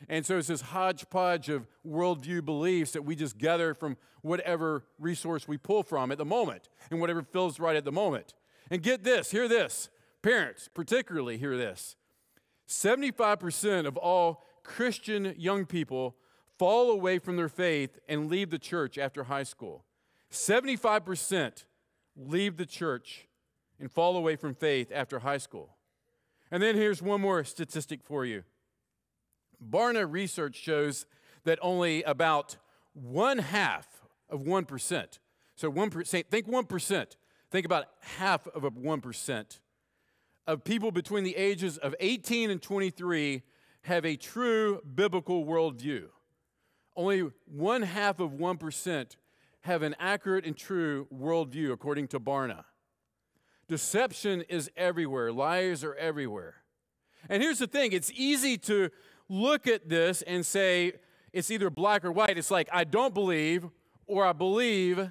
And 0.10 0.26
so 0.26 0.38
it's 0.38 0.48
this 0.48 0.62
hodgepodge 0.62 1.50
of 1.50 1.68
worldview 1.88 2.44
beliefs 2.44 2.92
that 2.92 3.04
we 3.04 3.16
just 3.16 3.38
gather 3.38 3.74
from 3.74 3.98
whatever 4.22 4.84
resource 5.00 5.48
we 5.48 5.58
pull 5.58 5.84
from 5.84 6.12
at 6.12 6.18
the 6.18 6.26
moment 6.26 6.70
and 6.92 7.00
whatever 7.00 7.24
feels 7.24 7.60
right 7.60 7.76
at 7.76 7.86
the 7.86 7.92
moment. 7.92 8.34
And 8.70 8.82
get 8.82 9.04
this, 9.04 9.32
hear 9.32 9.48
this. 9.48 9.90
Parents, 10.22 10.70
particularly, 10.74 11.38
hear 11.38 11.58
this. 11.58 11.96
75% 12.68 13.86
of 13.86 13.98
all 13.98 14.44
Christian 14.64 15.36
young 15.38 15.66
people 15.66 16.16
fall 16.58 16.92
away 16.92 17.20
from 17.20 17.36
their 17.36 17.50
faith 17.50 18.00
and 18.08 18.30
leave 18.30 18.50
the 18.50 18.60
church 18.60 18.98
after 18.98 19.26
high 19.26 19.44
school. 19.44 19.84
75% 20.32 21.66
leave 22.16 22.58
the 22.58 22.66
church 22.66 23.28
and 23.80 23.92
fall 23.92 24.16
away 24.18 24.36
from 24.36 24.56
faith 24.56 24.92
after 24.94 25.20
high 25.20 25.38
school. 25.38 25.76
And 26.52 26.62
then 26.62 26.76
here's 26.76 27.02
one 27.02 27.22
more 27.22 27.44
statistic 27.44 28.02
for 28.04 28.26
you 28.26 28.44
Barna 29.64 30.10
research 30.10 30.56
shows 30.56 31.06
that 31.44 31.60
only 31.62 32.04
about 32.04 32.58
one 32.94 33.40
half 33.40 33.88
of 34.30 34.42
1%, 34.42 35.20
so 35.56 35.72
1%, 35.72 36.26
think 36.28 36.48
1%, 36.48 37.08
think 37.52 37.66
about 37.66 37.86
half 38.18 38.48
of 38.48 38.64
a 38.64 38.72
1% 38.72 39.60
of 40.46 40.64
people 40.64 40.92
between 40.92 41.24
the 41.24 41.36
ages 41.36 41.78
of 41.78 41.96
18 42.00 42.50
and 42.50 42.62
23 42.62 43.44
have 43.84 44.06
a 44.06 44.16
true 44.16 44.82
biblical 44.96 45.46
worldview. 45.46 46.06
Only 46.96 47.30
one 47.46 47.82
half 47.82 48.20
of 48.20 48.32
1% 48.32 49.16
have 49.62 49.82
an 49.82 49.96
accurate 50.00 50.46
and 50.46 50.56
true 50.56 51.08
worldview, 51.14 51.72
according 51.72 52.08
to 52.10 52.20
Barna. 52.20 52.66
Deception 53.68 54.42
is 54.50 54.70
everywhere, 54.76 55.32
lies 55.32 55.84
are 55.84 55.96
everywhere. 55.96 56.56
And 57.30 57.42
here's 57.42 57.60
the 57.60 57.68
thing 57.68 57.94
it's 57.94 58.12
easy 58.14 58.58
to 58.60 58.90
look 59.30 59.68
at 59.68 59.88
this 59.88 60.22
and 60.24 60.46
say 60.46 60.94
it's 61.32 61.50
either 61.50 61.70
black 61.70 62.04
or 62.04 62.12
white. 62.12 62.38
It's 62.38 62.52
like, 62.52 62.70
I 62.72 62.84
don't 62.84 63.14
believe 63.14 63.68
or 64.06 64.26
I 64.26 64.34
believe, 64.34 65.10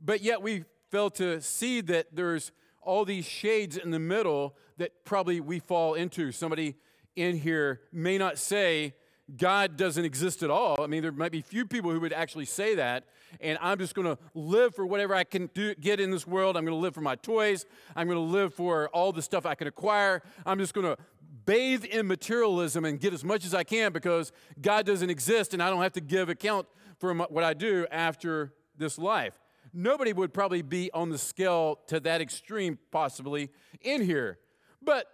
but 0.00 0.22
yet 0.22 0.42
we 0.42 0.64
fail 0.90 1.10
to 1.10 1.40
see 1.40 1.80
that 1.82 2.08
there's 2.12 2.50
all 2.80 3.04
these 3.04 3.24
shades 3.24 3.76
in 3.76 3.90
the 3.90 3.98
middle 3.98 4.56
that 4.78 5.04
probably 5.04 5.40
we 5.40 5.58
fall 5.60 5.94
into. 5.94 6.32
Somebody 6.32 6.76
in 7.16 7.36
here 7.36 7.80
may 7.92 8.18
not 8.18 8.38
say 8.38 8.94
God 9.36 9.76
doesn't 9.76 10.04
exist 10.04 10.42
at 10.42 10.50
all. 10.50 10.82
I 10.82 10.86
mean, 10.86 11.02
there 11.02 11.12
might 11.12 11.32
be 11.32 11.40
few 11.40 11.66
people 11.66 11.90
who 11.90 12.00
would 12.00 12.12
actually 12.12 12.44
say 12.44 12.74
that. 12.74 13.04
And 13.40 13.56
I'm 13.62 13.78
just 13.78 13.94
going 13.94 14.06
to 14.06 14.18
live 14.34 14.74
for 14.74 14.84
whatever 14.84 15.14
I 15.14 15.24
can 15.24 15.48
do, 15.54 15.74
get 15.76 16.00
in 16.00 16.10
this 16.10 16.26
world. 16.26 16.56
I'm 16.56 16.64
going 16.64 16.76
to 16.76 16.80
live 16.80 16.94
for 16.94 17.00
my 17.00 17.16
toys. 17.16 17.64
I'm 17.96 18.06
going 18.06 18.18
to 18.18 18.32
live 18.32 18.52
for 18.52 18.88
all 18.88 19.12
the 19.12 19.22
stuff 19.22 19.46
I 19.46 19.54
can 19.54 19.66
acquire. 19.66 20.22
I'm 20.44 20.58
just 20.58 20.74
going 20.74 20.86
to 20.86 20.98
bathe 21.44 21.84
in 21.84 22.06
materialism 22.06 22.84
and 22.84 23.00
get 23.00 23.14
as 23.14 23.24
much 23.24 23.44
as 23.44 23.54
I 23.54 23.64
can 23.64 23.92
because 23.92 24.32
God 24.60 24.86
doesn't 24.86 25.08
exist 25.08 25.54
and 25.54 25.62
I 25.62 25.70
don't 25.70 25.82
have 25.82 25.92
to 25.92 26.00
give 26.00 26.28
account 26.28 26.66
for 26.98 27.14
what 27.14 27.42
I 27.42 27.54
do 27.54 27.86
after 27.90 28.52
this 28.76 28.98
life. 28.98 29.34
Nobody 29.72 30.12
would 30.12 30.34
probably 30.34 30.62
be 30.62 30.90
on 30.92 31.08
the 31.08 31.18
scale 31.18 31.80
to 31.86 32.00
that 32.00 32.20
extreme, 32.20 32.78
possibly, 32.90 33.50
in 33.80 34.02
here. 34.02 34.38
But 34.82 35.06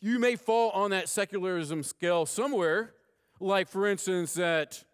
you 0.00 0.18
may 0.18 0.36
fall 0.36 0.70
on 0.70 0.90
that 0.90 1.08
secularism 1.08 1.82
scale 1.82 2.26
somewhere 2.26 2.94
like, 3.40 3.68
for 3.68 3.86
instance, 3.86 4.34
that 4.34 4.84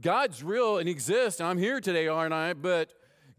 God's 0.00 0.42
real 0.42 0.78
and 0.78 0.88
exists, 0.88 1.40
I'm 1.40 1.58
here 1.58 1.80
today, 1.80 2.08
aren't 2.08 2.34
I? 2.34 2.52
But 2.52 2.92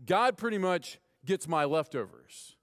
God 0.05 0.37
pretty 0.37 0.57
much 0.57 0.99
gets 1.25 1.47
my 1.47 1.65
leftovers. 1.65 2.55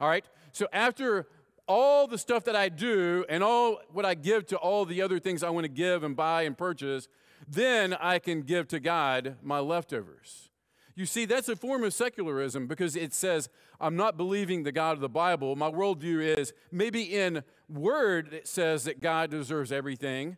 All 0.00 0.08
right? 0.08 0.24
So 0.52 0.66
after 0.72 1.26
all 1.66 2.06
the 2.06 2.18
stuff 2.18 2.44
that 2.44 2.56
I 2.56 2.68
do 2.68 3.24
and 3.28 3.42
all 3.42 3.80
what 3.92 4.04
I 4.04 4.14
give 4.14 4.46
to 4.48 4.56
all 4.56 4.84
the 4.84 5.02
other 5.02 5.18
things 5.18 5.42
I 5.42 5.50
want 5.50 5.64
to 5.64 5.70
give 5.70 6.02
and 6.02 6.16
buy 6.16 6.42
and 6.42 6.56
purchase, 6.56 7.08
then 7.46 7.94
I 7.94 8.18
can 8.18 8.42
give 8.42 8.68
to 8.68 8.80
God 8.80 9.36
my 9.42 9.60
leftovers. 9.60 10.50
You 10.96 11.06
see, 11.06 11.24
that's 11.24 11.48
a 11.48 11.56
form 11.56 11.84
of 11.84 11.94
secularism 11.94 12.66
because 12.66 12.96
it 12.96 13.14
says, 13.14 13.48
I'm 13.80 13.96
not 13.96 14.16
believing 14.16 14.64
the 14.64 14.72
God 14.72 14.92
of 14.92 15.00
the 15.00 15.08
Bible. 15.08 15.56
My 15.56 15.70
worldview 15.70 16.36
is 16.38 16.52
maybe 16.70 17.04
in 17.04 17.42
word 17.70 18.32
it 18.32 18.48
says 18.48 18.84
that 18.84 19.00
God 19.00 19.30
deserves 19.30 19.72
everything, 19.72 20.36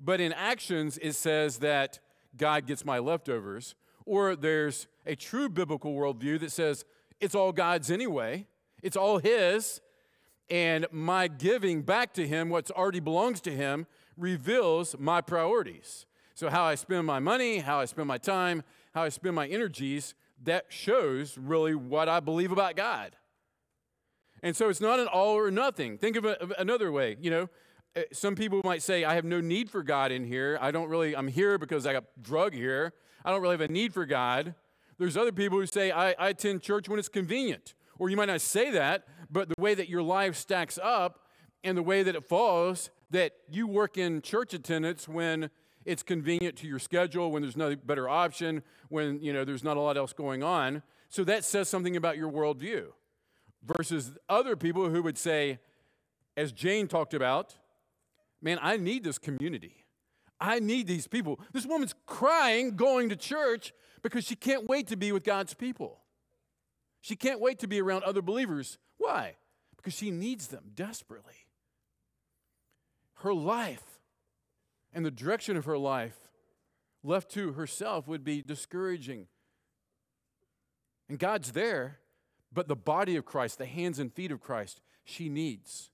but 0.00 0.20
in 0.20 0.32
actions, 0.32 0.98
it 1.00 1.12
says 1.14 1.58
that 1.58 2.00
God 2.36 2.66
gets 2.66 2.84
my 2.84 2.98
leftovers. 2.98 3.74
Or 4.04 4.36
there's 4.36 4.86
a 5.04 5.16
true 5.16 5.48
biblical 5.48 5.94
worldview 5.94 6.40
that 6.40 6.52
says 6.52 6.84
it's 7.20 7.34
all 7.34 7.52
God's 7.52 7.90
anyway, 7.90 8.46
it's 8.82 8.96
all 8.96 9.18
His, 9.18 9.80
and 10.48 10.86
my 10.92 11.28
giving 11.28 11.82
back 11.82 12.12
to 12.14 12.26
Him, 12.26 12.50
what 12.50 12.70
already 12.70 13.00
belongs 13.00 13.40
to 13.42 13.50
Him, 13.50 13.86
reveals 14.16 14.96
my 14.98 15.20
priorities. 15.20 16.06
So, 16.34 16.50
how 16.50 16.64
I 16.64 16.74
spend 16.74 17.06
my 17.06 17.18
money, 17.18 17.58
how 17.58 17.80
I 17.80 17.86
spend 17.86 18.06
my 18.06 18.18
time, 18.18 18.62
how 18.94 19.02
I 19.02 19.08
spend 19.08 19.34
my 19.34 19.48
energies, 19.48 20.14
that 20.44 20.66
shows 20.68 21.38
really 21.38 21.74
what 21.74 22.08
I 22.08 22.20
believe 22.20 22.52
about 22.52 22.76
God. 22.76 23.16
And 24.42 24.56
so 24.56 24.68
it's 24.68 24.80
not 24.80 25.00
an 25.00 25.06
all 25.06 25.34
or 25.34 25.50
nothing. 25.50 25.98
Think 25.98 26.16
of, 26.16 26.24
it 26.24 26.40
another 26.58 26.92
way. 26.92 27.16
You 27.20 27.30
know, 27.30 27.48
uh, 27.96 28.02
some 28.12 28.34
people 28.34 28.60
might 28.64 28.82
say, 28.82 29.04
I 29.04 29.14
have 29.14 29.24
no 29.24 29.40
need 29.40 29.70
for 29.70 29.82
God 29.82 30.12
in 30.12 30.24
here. 30.24 30.58
I 30.60 30.70
don't 30.70 30.88
really, 30.88 31.16
I'm 31.16 31.28
here 31.28 31.58
because 31.58 31.86
I 31.86 31.92
got 31.92 32.04
drug 32.20 32.52
here. 32.52 32.92
I 33.24 33.30
don't 33.30 33.40
really 33.40 33.54
have 33.54 33.62
a 33.62 33.72
need 33.72 33.94
for 33.94 34.06
God. 34.06 34.54
There's 34.98 35.16
other 35.16 35.32
people 35.32 35.58
who 35.58 35.66
say, 35.66 35.90
I, 35.90 36.12
I 36.12 36.28
attend 36.28 36.62
church 36.62 36.88
when 36.88 36.98
it's 36.98 37.08
convenient. 37.08 37.74
Or 37.98 38.10
you 38.10 38.16
might 38.16 38.26
not 38.26 38.40
say 38.40 38.70
that, 38.72 39.06
but 39.30 39.48
the 39.48 39.60
way 39.60 39.74
that 39.74 39.88
your 39.88 40.02
life 40.02 40.36
stacks 40.36 40.78
up 40.82 41.20
and 41.64 41.76
the 41.76 41.82
way 41.82 42.02
that 42.02 42.14
it 42.14 42.24
falls, 42.24 42.90
that 43.10 43.32
you 43.48 43.66
work 43.66 43.96
in 43.98 44.22
church 44.22 44.54
attendance 44.54 45.08
when 45.08 45.50
it's 45.84 46.02
convenient 46.02 46.56
to 46.56 46.66
your 46.66 46.78
schedule, 46.78 47.30
when 47.30 47.42
there's 47.42 47.56
no 47.56 47.74
better 47.76 48.08
option, 48.08 48.62
when 48.88 49.20
you 49.20 49.32
know 49.32 49.44
there's 49.44 49.64
not 49.64 49.76
a 49.76 49.80
lot 49.80 49.96
else 49.96 50.12
going 50.12 50.42
on. 50.42 50.82
So 51.08 51.24
that 51.24 51.44
says 51.44 51.68
something 51.68 51.96
about 51.96 52.16
your 52.16 52.30
worldview. 52.30 52.86
Versus 53.66 54.12
other 54.28 54.54
people 54.54 54.90
who 54.90 55.02
would 55.02 55.18
say, 55.18 55.58
as 56.36 56.52
Jane 56.52 56.86
talked 56.86 57.14
about, 57.14 57.56
man, 58.40 58.58
I 58.62 58.76
need 58.76 59.02
this 59.02 59.18
community. 59.18 59.86
I 60.40 60.60
need 60.60 60.86
these 60.86 61.08
people. 61.08 61.40
This 61.52 61.66
woman's 61.66 61.94
crying 62.06 62.76
going 62.76 63.08
to 63.08 63.16
church 63.16 63.72
because 64.02 64.24
she 64.24 64.36
can't 64.36 64.68
wait 64.68 64.86
to 64.88 64.96
be 64.96 65.10
with 65.10 65.24
God's 65.24 65.54
people. 65.54 66.00
She 67.00 67.16
can't 67.16 67.40
wait 67.40 67.58
to 67.60 67.66
be 67.66 67.80
around 67.80 68.04
other 68.04 68.22
believers. 68.22 68.78
Why? 68.98 69.36
Because 69.76 69.94
she 69.94 70.10
needs 70.10 70.48
them 70.48 70.70
desperately. 70.74 71.46
Her 73.20 73.34
life 73.34 74.00
and 74.92 75.04
the 75.04 75.10
direction 75.10 75.56
of 75.56 75.64
her 75.64 75.78
life 75.78 76.18
left 77.02 77.30
to 77.32 77.52
herself 77.52 78.06
would 78.06 78.24
be 78.24 78.42
discouraging. 78.42 79.26
And 81.08 81.18
God's 81.18 81.52
there, 81.52 81.98
but 82.56 82.68
the 82.68 82.74
body 82.74 83.16
of 83.16 83.26
Christ, 83.26 83.58
the 83.58 83.66
hands 83.66 83.98
and 83.98 84.10
feet 84.10 84.32
of 84.32 84.40
Christ, 84.40 84.80
she 85.04 85.28
needs 85.28 85.90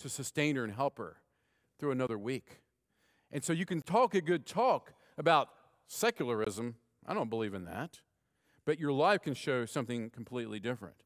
to 0.00 0.08
sustain 0.08 0.56
her 0.56 0.64
and 0.64 0.72
help 0.72 0.98
her 0.98 1.18
through 1.78 1.92
another 1.92 2.18
week. 2.18 2.62
And 3.30 3.44
so 3.44 3.52
you 3.52 3.64
can 3.64 3.80
talk 3.80 4.12
a 4.12 4.20
good 4.20 4.44
talk 4.44 4.92
about 5.16 5.50
secularism. 5.86 6.74
I 7.06 7.14
don't 7.14 7.30
believe 7.30 7.54
in 7.54 7.64
that. 7.66 8.00
But 8.64 8.80
your 8.80 8.90
life 8.90 9.22
can 9.22 9.34
show 9.34 9.66
something 9.66 10.10
completely 10.10 10.58
different. 10.58 10.96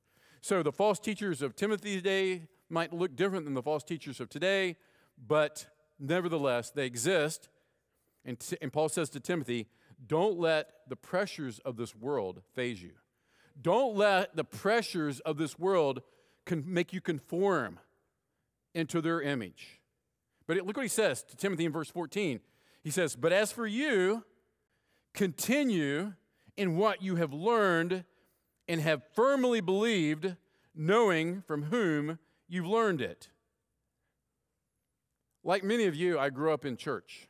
So 0.41 0.63
the 0.63 0.73
false 0.73 0.99
teachers 0.99 1.43
of 1.43 1.55
Timothy's 1.55 2.01
day 2.01 2.49
might 2.71 2.95
look 2.95 3.15
different 3.15 3.45
than 3.45 3.53
the 3.53 3.63
false 3.63 3.85
teachers 3.85 4.21
of 4.21 4.31
today, 4.31 4.77
but 5.19 5.67
nevertheless, 5.99 6.71
they 6.71 6.87
exist. 6.87 7.51
And, 8.25 8.41
t- 8.41 8.57
and 8.63 8.73
Paul 8.73 8.89
says 8.89 9.11
to 9.11 9.21
Timothy, 9.21 9.67
don't 10.07 10.39
let 10.39 10.71
the 10.89 10.97
pressures 10.97 11.59
of 11.59 11.77
this 11.77 11.95
world 11.95 12.41
faze 12.55 12.83
you. 12.83 12.93
Don't 13.61 13.97
let 13.97 14.37
the 14.37 14.45
pressures 14.45 15.21
of 15.21 15.37
this 15.37 15.59
world 15.59 16.03
con- 16.47 16.65
make 16.67 16.93
you 16.93 17.01
conform 17.01 17.79
into 18.75 19.01
their 19.01 19.21
image. 19.21 19.81
But 20.47 20.57
look 20.59 20.77
what 20.77 20.83
he 20.83 20.89
says 20.89 21.23
to 21.25 21.37
Timothy 21.37 21.65
in 21.65 21.73
verse 21.73 21.91
14. 21.91 22.41
He 22.83 22.91
says, 22.91 23.17
But 23.17 23.33
as 23.33 23.53
for 23.53 23.67
you, 23.67 24.25
continue 25.15 26.15
in 26.57 26.77
what 26.77 27.03
you 27.03 27.17
have 27.17 27.33
learned 27.33 28.05
and 28.67 28.81
have 28.81 29.03
firmly 29.15 29.61
believed, 29.61 30.37
knowing 30.75 31.43
from 31.43 31.65
whom 31.65 32.19
you've 32.49 32.67
learned 32.67 33.01
it. 33.01 33.29
Like 35.43 35.65
many 35.65 35.85
of 35.85 35.95
you, 35.95 36.19
I 36.19 36.31
grew 36.31 36.53
up 36.53 36.65
in 36.65 36.77
church. 36.77 37.29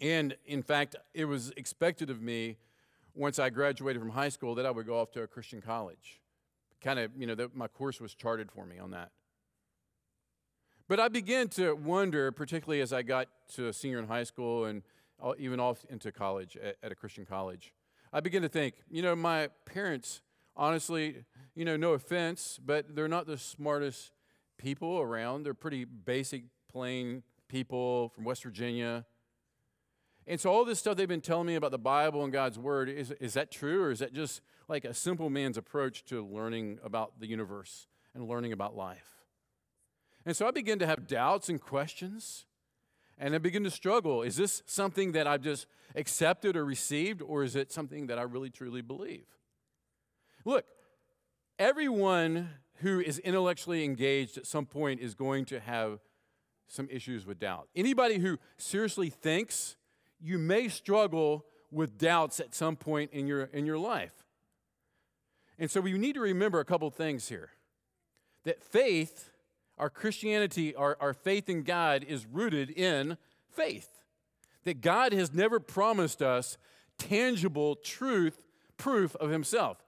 And 0.00 0.36
in 0.46 0.62
fact, 0.62 0.96
it 1.12 1.26
was 1.26 1.52
expected 1.56 2.08
of 2.08 2.22
me 2.22 2.56
once 3.14 3.38
I 3.38 3.50
graduated 3.50 4.00
from 4.00 4.10
high 4.10 4.28
school 4.28 4.54
that 4.56 4.66
I 4.66 4.70
would 4.70 4.86
go 4.86 5.00
off 5.00 5.10
to 5.12 5.22
a 5.22 5.26
Christian 5.26 5.60
college. 5.60 6.20
Kind 6.82 6.98
of, 6.98 7.10
you 7.16 7.26
know, 7.26 7.34
the, 7.34 7.50
my 7.54 7.68
course 7.68 8.00
was 8.00 8.14
charted 8.14 8.50
for 8.50 8.64
me 8.64 8.78
on 8.78 8.90
that. 8.92 9.10
But 10.88 10.98
I 10.98 11.08
began 11.08 11.48
to 11.50 11.74
wonder, 11.74 12.32
particularly 12.32 12.80
as 12.80 12.92
I 12.92 13.02
got 13.02 13.28
to 13.54 13.68
a 13.68 13.72
senior 13.72 13.98
in 13.98 14.08
high 14.08 14.24
school 14.24 14.64
and 14.64 14.82
even 15.38 15.60
off 15.60 15.84
into 15.88 16.10
college 16.10 16.56
at, 16.56 16.76
at 16.82 16.90
a 16.90 16.94
Christian 16.94 17.24
college, 17.24 17.72
I 18.12 18.20
began 18.20 18.42
to 18.42 18.48
think, 18.48 18.74
you 18.90 19.02
know, 19.02 19.14
my 19.14 19.50
parents, 19.66 20.20
honestly, 20.56 21.24
you 21.54 21.64
know, 21.64 21.76
no 21.76 21.92
offense, 21.92 22.58
but 22.64 22.96
they're 22.96 23.08
not 23.08 23.26
the 23.26 23.38
smartest 23.38 24.12
people 24.58 24.98
around. 24.98 25.44
They're 25.44 25.54
pretty 25.54 25.84
basic, 25.84 26.44
plain 26.68 27.22
people 27.48 28.08
from 28.08 28.24
West 28.24 28.42
Virginia. 28.42 29.04
And 30.26 30.40
so 30.40 30.50
all 30.50 30.64
this 30.64 30.78
stuff 30.78 30.96
they've 30.96 31.08
been 31.08 31.20
telling 31.20 31.46
me 31.46 31.54
about 31.54 31.70
the 31.70 31.78
Bible 31.78 32.22
and 32.22 32.32
God's 32.32 32.58
Word, 32.58 32.88
is, 32.88 33.10
is 33.12 33.34
that 33.34 33.50
true 33.50 33.82
or 33.82 33.90
is 33.90 33.98
that 33.98 34.12
just 34.12 34.40
like 34.68 34.84
a 34.84 34.94
simple 34.94 35.30
man's 35.30 35.56
approach 35.56 36.04
to 36.06 36.24
learning 36.24 36.78
about 36.84 37.18
the 37.18 37.26
universe 37.26 37.88
and 38.14 38.28
learning 38.28 38.52
about 38.52 38.76
life? 38.76 39.24
And 40.24 40.36
so 40.36 40.46
I 40.46 40.50
begin 40.50 40.78
to 40.78 40.86
have 40.86 41.06
doubts 41.06 41.48
and 41.48 41.60
questions. 41.60 42.46
And 43.18 43.34
I 43.34 43.38
begin 43.38 43.64
to 43.64 43.70
struggle. 43.70 44.22
Is 44.22 44.36
this 44.36 44.62
something 44.64 45.12
that 45.12 45.26
I've 45.26 45.42
just 45.42 45.66
accepted 45.94 46.56
or 46.56 46.64
received, 46.64 47.20
or 47.20 47.44
is 47.44 47.54
it 47.54 47.70
something 47.70 48.06
that 48.06 48.18
I 48.18 48.22
really 48.22 48.48
truly 48.48 48.80
believe? 48.80 49.26
Look, 50.46 50.64
everyone 51.58 52.48
who 52.76 52.98
is 52.98 53.18
intellectually 53.18 53.84
engaged 53.84 54.38
at 54.38 54.46
some 54.46 54.64
point 54.64 55.00
is 55.00 55.14
going 55.14 55.44
to 55.46 55.60
have 55.60 56.00
some 56.66 56.88
issues 56.90 57.26
with 57.26 57.38
doubt. 57.38 57.68
Anybody 57.76 58.18
who 58.18 58.38
seriously 58.56 59.10
thinks, 59.10 59.76
you 60.20 60.38
may 60.38 60.68
struggle 60.68 61.46
with 61.70 61.98
doubts 61.98 62.40
at 62.40 62.54
some 62.54 62.76
point 62.76 63.10
in 63.12 63.26
your, 63.26 63.44
in 63.44 63.66
your 63.66 63.78
life. 63.78 64.24
And 65.58 65.70
so 65.70 65.80
we 65.80 65.92
need 65.92 66.14
to 66.14 66.20
remember 66.20 66.60
a 66.60 66.64
couple 66.64 66.90
things 66.90 67.28
here 67.28 67.50
that 68.44 68.62
faith 68.62 69.30
our 69.80 69.90
Christianity, 69.90 70.74
our, 70.76 70.96
our 71.00 71.14
faith 71.14 71.48
in 71.48 71.62
God 71.62 72.04
is 72.06 72.26
rooted 72.26 72.70
in 72.70 73.16
faith. 73.48 73.88
That 74.64 74.82
God 74.82 75.14
has 75.14 75.32
never 75.32 75.58
promised 75.58 76.20
us 76.20 76.58
tangible 76.98 77.76
truth, 77.76 78.44
proof 78.76 79.16
of 79.16 79.30
Himself. 79.30 79.78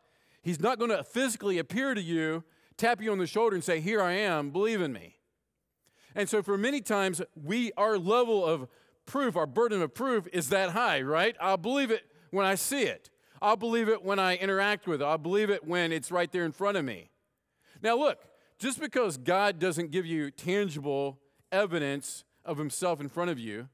He's 0.41 0.59
not 0.59 0.79
going 0.79 0.91
to 0.91 1.05
physically 1.05 1.59
appear 1.59 1.93
to 1.95 2.01
you, 2.01 2.43
tap 2.79 3.03
you 3.03 3.13
on 3.13 3.19
the 3.19 3.27
shoulder, 3.27 3.55
and 3.55 3.63
say, 3.63 3.81
Here 3.81 4.01
I 4.01 4.13
am, 4.13 4.51
believe 4.51 4.81
in 4.81 4.95
me. 4.95 5.19
And 6.15 6.27
so, 6.27 6.43
for 6.43 6.57
many 6.57 6.81
times, 6.81 7.21
we, 7.35 7.73
our 7.77 7.99
level 7.99 8.45
of 8.45 8.69
proof, 9.07 9.37
our 9.37 9.47
burden 9.47 9.83
of 9.83 9.95
proof 9.95 10.27
is 10.33 10.49
that 10.51 10.71
high, 10.71 11.03
right? 11.03 11.37
I'll 11.41 11.57
believe 11.57 11.91
it 11.91 12.05
when 12.31 12.47
I 12.47 12.55
see 12.55 12.83
it. 12.83 13.11
I'll 13.41 13.57
believe 13.57 13.89
it 13.89 14.05
when 14.05 14.19
I 14.19 14.37
interact 14.37 14.87
with 14.87 15.03
it. 15.03 15.05
I'll 15.05 15.19
believe 15.19 15.51
it 15.51 15.67
when 15.67 15.93
it's 15.93 16.13
right 16.13 16.31
there 16.31 16.45
in 16.45 16.53
front 16.53 16.77
of 16.77 16.85
me. 16.85 17.11
Now, 17.83 17.97
look, 17.97 18.19
just 18.59 18.81
because 18.81 19.17
God 19.17 19.59
doesn't 19.59 19.91
give 19.91 20.07
you 20.07 20.31
tangible 20.31 21.19
evidence 21.51 22.25
of 22.45 22.59
himself 22.59 23.01
in 23.01 23.09
front 23.09 23.31
of 23.31 23.39
you 23.39 23.69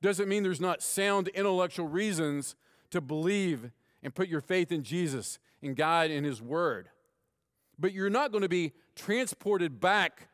doesn't 0.00 0.28
mean 0.28 0.42
there's 0.42 0.60
not 0.60 0.82
sound 0.82 1.28
intellectual 1.28 1.88
reasons 1.88 2.54
to 2.90 3.00
believe 3.00 3.70
and 4.02 4.14
put 4.14 4.28
your 4.28 4.40
faith 4.40 4.70
in 4.70 4.82
Jesus, 4.82 5.38
in 5.60 5.74
God, 5.74 6.10
and 6.10 6.26
his 6.26 6.42
word. 6.42 6.88
But 7.78 7.92
you're 7.92 8.10
not 8.10 8.30
going 8.30 8.42
to 8.42 8.48
be 8.48 8.72
transported 8.94 9.80
back 9.80 10.28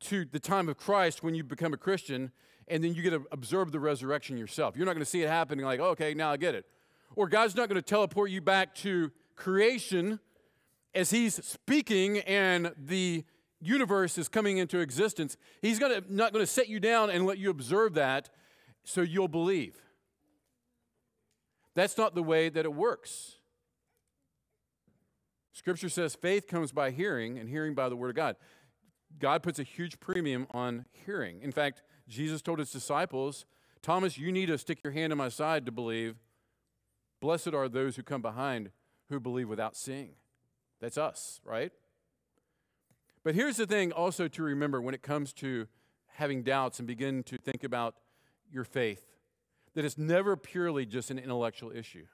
to 0.00 0.24
the 0.24 0.40
time 0.40 0.68
of 0.68 0.76
Christ 0.76 1.22
when 1.22 1.34
you 1.34 1.44
become 1.44 1.72
a 1.72 1.76
Christian 1.76 2.32
and 2.68 2.82
then 2.82 2.94
you 2.94 3.02
get 3.02 3.10
to 3.10 3.24
observe 3.32 3.72
the 3.72 3.80
resurrection 3.80 4.36
yourself. 4.36 4.76
You're 4.76 4.86
not 4.86 4.92
going 4.92 5.04
to 5.04 5.10
see 5.10 5.22
it 5.22 5.28
happening 5.28 5.64
like, 5.64 5.80
oh, 5.80 5.90
okay, 5.90 6.14
now 6.14 6.30
I 6.30 6.36
get 6.36 6.54
it. 6.54 6.66
Or 7.16 7.28
God's 7.28 7.54
not 7.54 7.68
going 7.68 7.76
to 7.76 7.82
teleport 7.82 8.30
you 8.30 8.40
back 8.40 8.74
to 8.76 9.10
creation 9.36 10.20
as 10.94 11.10
He's 11.10 11.34
speaking 11.44 12.18
and 12.20 12.72
the 12.76 13.24
universe 13.60 14.18
is 14.18 14.28
coming 14.28 14.58
into 14.58 14.78
existence. 14.78 15.36
He's 15.60 15.78
gonna, 15.78 16.02
not 16.08 16.32
going 16.32 16.42
to 16.42 16.50
set 16.50 16.68
you 16.68 16.80
down 16.80 17.10
and 17.10 17.26
let 17.26 17.38
you 17.38 17.50
observe 17.50 17.94
that 17.94 18.28
so 18.84 19.00
you'll 19.00 19.28
believe. 19.28 19.76
That's 21.74 21.96
not 21.96 22.14
the 22.14 22.22
way 22.22 22.48
that 22.48 22.64
it 22.64 22.74
works. 22.74 23.38
Scripture 25.52 25.88
says 25.88 26.14
faith 26.14 26.46
comes 26.46 26.72
by 26.72 26.90
hearing, 26.90 27.38
and 27.38 27.48
hearing 27.48 27.74
by 27.74 27.88
the 27.88 27.96
Word 27.96 28.10
of 28.10 28.16
God. 28.16 28.36
God 29.18 29.42
puts 29.42 29.58
a 29.58 29.62
huge 29.62 30.00
premium 30.00 30.46
on 30.50 30.86
hearing. 30.92 31.40
In 31.42 31.52
fact, 31.52 31.82
Jesus 32.12 32.42
told 32.42 32.58
his 32.58 32.70
disciples, 32.70 33.46
Thomas, 33.80 34.18
you 34.18 34.30
need 34.30 34.46
to 34.46 34.58
stick 34.58 34.84
your 34.84 34.92
hand 34.92 35.12
in 35.12 35.18
my 35.18 35.28
side 35.28 35.66
to 35.66 35.72
believe. 35.72 36.16
Blessed 37.20 37.54
are 37.54 37.68
those 37.68 37.96
who 37.96 38.02
come 38.02 38.22
behind 38.22 38.70
who 39.08 39.18
believe 39.18 39.48
without 39.48 39.76
seeing. 39.76 40.10
That's 40.80 40.98
us, 40.98 41.40
right? 41.44 41.72
But 43.24 43.34
here's 43.34 43.56
the 43.56 43.66
thing 43.66 43.92
also 43.92 44.28
to 44.28 44.42
remember 44.42 44.80
when 44.80 44.94
it 44.94 45.02
comes 45.02 45.32
to 45.34 45.68
having 46.14 46.42
doubts 46.42 46.78
and 46.78 46.86
begin 46.86 47.22
to 47.24 47.36
think 47.38 47.64
about 47.64 47.94
your 48.50 48.64
faith 48.64 49.06
that 49.74 49.84
it's 49.84 49.96
never 49.96 50.36
purely 50.36 50.84
just 50.84 51.10
an 51.10 51.18
intellectual 51.18 51.72
issue. 51.72 52.04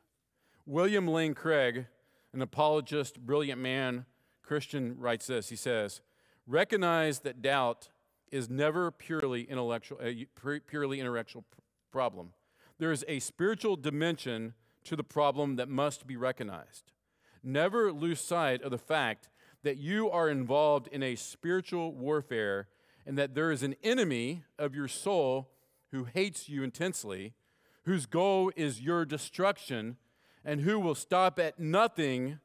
William 0.65 1.09
Lane 1.09 1.35
Craig, 1.35 1.87
an 2.33 2.41
apologist, 2.41 3.19
brilliant 3.19 3.61
man, 3.61 4.05
Christian, 4.43 4.97
writes 4.99 5.27
this. 5.27 5.49
He 5.49 5.57
says, 5.57 6.01
Recognize 6.47 7.21
that 7.21 7.43
doubt 7.43 7.89
is 8.33 8.49
never 8.49 8.91
purely 8.91 9.43
intellectual, 9.43 9.99
uh, 10.01 10.07
a 10.07 10.61
purely 10.67 11.01
intellectual 11.01 11.45
problem. 11.91 12.33
There 12.79 12.93
is 12.93 13.05
a 13.09 13.19
spiritual 13.19 13.77
dimension 13.77 14.55
to 14.85 14.97
the 14.97 15.05
problem 15.05 15.57
that 15.57 15.69
must 15.69 16.07
be 16.07 16.17
recognized. 16.17 16.93
Never 17.43 17.93
lose 17.93 18.21
sight 18.21 18.63
of 18.63 18.71
the 18.71 18.79
fact 18.79 19.29
that 19.63 19.77
you 19.77 20.11
are 20.11 20.29
involved 20.29 20.89
in 20.89 21.03
a 21.03 21.17
spiritual 21.17 21.93
warfare 21.93 22.69
and 23.05 23.19
that 23.19 23.35
there 23.35 23.51
is 23.51 23.63
an 23.63 23.75
enemy 23.83 24.45
of 24.59 24.75
your 24.75 24.89
soul 24.89 25.51
who 25.91 26.05
hates 26.05 26.49
you 26.49 26.63
intensely, 26.63 27.35
whose 27.85 28.07
goal 28.07 28.53
is 28.57 28.81
your 28.81 29.05
destruction, 29.05 29.97
and 30.45 30.61
who 30.61 30.79
will 30.79 30.95
stop 30.95 31.39
at 31.39 31.59
nothing 31.59 32.39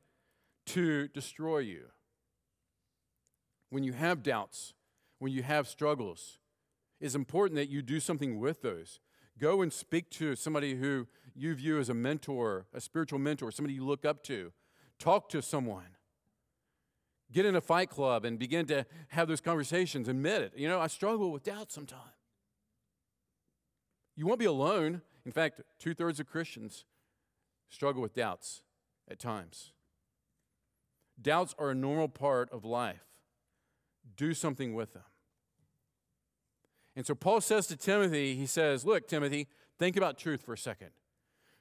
to 0.65 1.07
destroy 1.09 1.59
you 1.59 1.87
when 3.73 3.83
you 3.83 3.93
have 3.93 4.21
doubts, 4.21 4.75
when 5.23 5.31
you 5.31 5.41
have 5.41 5.69
struggles, 5.69 6.37
it's 6.99 7.15
important 7.15 7.55
that 7.55 7.69
you 7.69 7.81
do 7.81 8.01
something 8.01 8.41
with 8.41 8.61
those. 8.61 8.99
Go 9.39 9.61
and 9.61 9.71
speak 9.71 10.09
to 10.11 10.35
somebody 10.35 10.75
who 10.75 11.07
you 11.33 11.55
view 11.55 11.79
as 11.79 11.87
a 11.87 11.93
mentor, 11.93 12.65
a 12.73 12.81
spiritual 12.81 13.19
mentor, 13.19 13.49
somebody 13.49 13.73
you 13.73 13.85
look 13.85 14.03
up 14.03 14.21
to. 14.25 14.51
Talk 14.99 15.29
to 15.29 15.41
someone. 15.41 15.95
Get 17.31 17.45
in 17.45 17.55
a 17.55 17.61
fight 17.61 17.89
club 17.89 18.25
and 18.25 18.37
begin 18.37 18.65
to 18.65 18.85
have 19.07 19.29
those 19.29 19.39
conversations. 19.39 20.09
Admit 20.09 20.41
it. 20.41 20.53
You 20.57 20.67
know, 20.67 20.81
I 20.81 20.87
struggle 20.87 21.31
with 21.31 21.43
doubt 21.43 21.71
sometimes. 21.71 22.01
You 24.17 24.27
won't 24.27 24.39
be 24.39 24.45
alone. 24.45 25.01
In 25.25 25.31
fact, 25.31 25.61
two 25.79 25.93
thirds 25.93 26.19
of 26.19 26.27
Christians 26.27 26.83
struggle 27.69 28.01
with 28.01 28.13
doubts 28.13 28.61
at 29.09 29.19
times. 29.19 29.71
Doubts 31.19 31.55
are 31.57 31.69
a 31.69 31.75
normal 31.75 32.09
part 32.09 32.51
of 32.51 32.65
life 32.65 33.05
do 34.15 34.33
something 34.33 34.73
with 34.73 34.93
them. 34.93 35.03
And 36.95 37.05
so 37.05 37.15
Paul 37.15 37.41
says 37.41 37.67
to 37.67 37.75
Timothy, 37.75 38.35
he 38.35 38.45
says, 38.45 38.85
Look, 38.85 39.07
Timothy, 39.07 39.47
think 39.79 39.97
about 39.97 40.17
truth 40.17 40.41
for 40.41 40.53
a 40.53 40.57
second. 40.57 40.89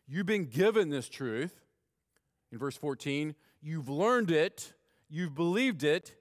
You've 0.06 0.26
been 0.26 0.46
given 0.46 0.90
this 0.90 1.08
truth. 1.08 1.60
In 2.50 2.58
verse 2.58 2.76
14, 2.76 3.34
you've 3.62 3.88
learned 3.88 4.30
it, 4.30 4.74
you've 5.08 5.34
believed 5.34 5.84
it, 5.84 6.14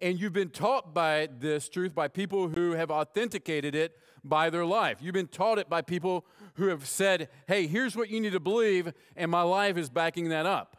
and 0.00 0.18
you've 0.18 0.32
been 0.32 0.48
taught 0.48 0.94
by 0.94 1.28
this 1.38 1.68
truth 1.68 1.94
by 1.94 2.08
people 2.08 2.48
who 2.48 2.72
have 2.72 2.90
authenticated 2.90 3.74
it 3.74 3.98
by 4.24 4.48
their 4.48 4.64
life. 4.64 4.98
You've 5.00 5.14
been 5.14 5.26
taught 5.26 5.58
it 5.58 5.68
by 5.68 5.82
people 5.82 6.24
who 6.54 6.68
have 6.68 6.86
said, 6.86 7.28
Hey, 7.46 7.66
here's 7.66 7.96
what 7.96 8.08
you 8.08 8.20
need 8.20 8.32
to 8.32 8.40
believe, 8.40 8.92
and 9.16 9.30
my 9.30 9.42
life 9.42 9.76
is 9.76 9.90
backing 9.90 10.30
that 10.30 10.46
up. 10.46 10.76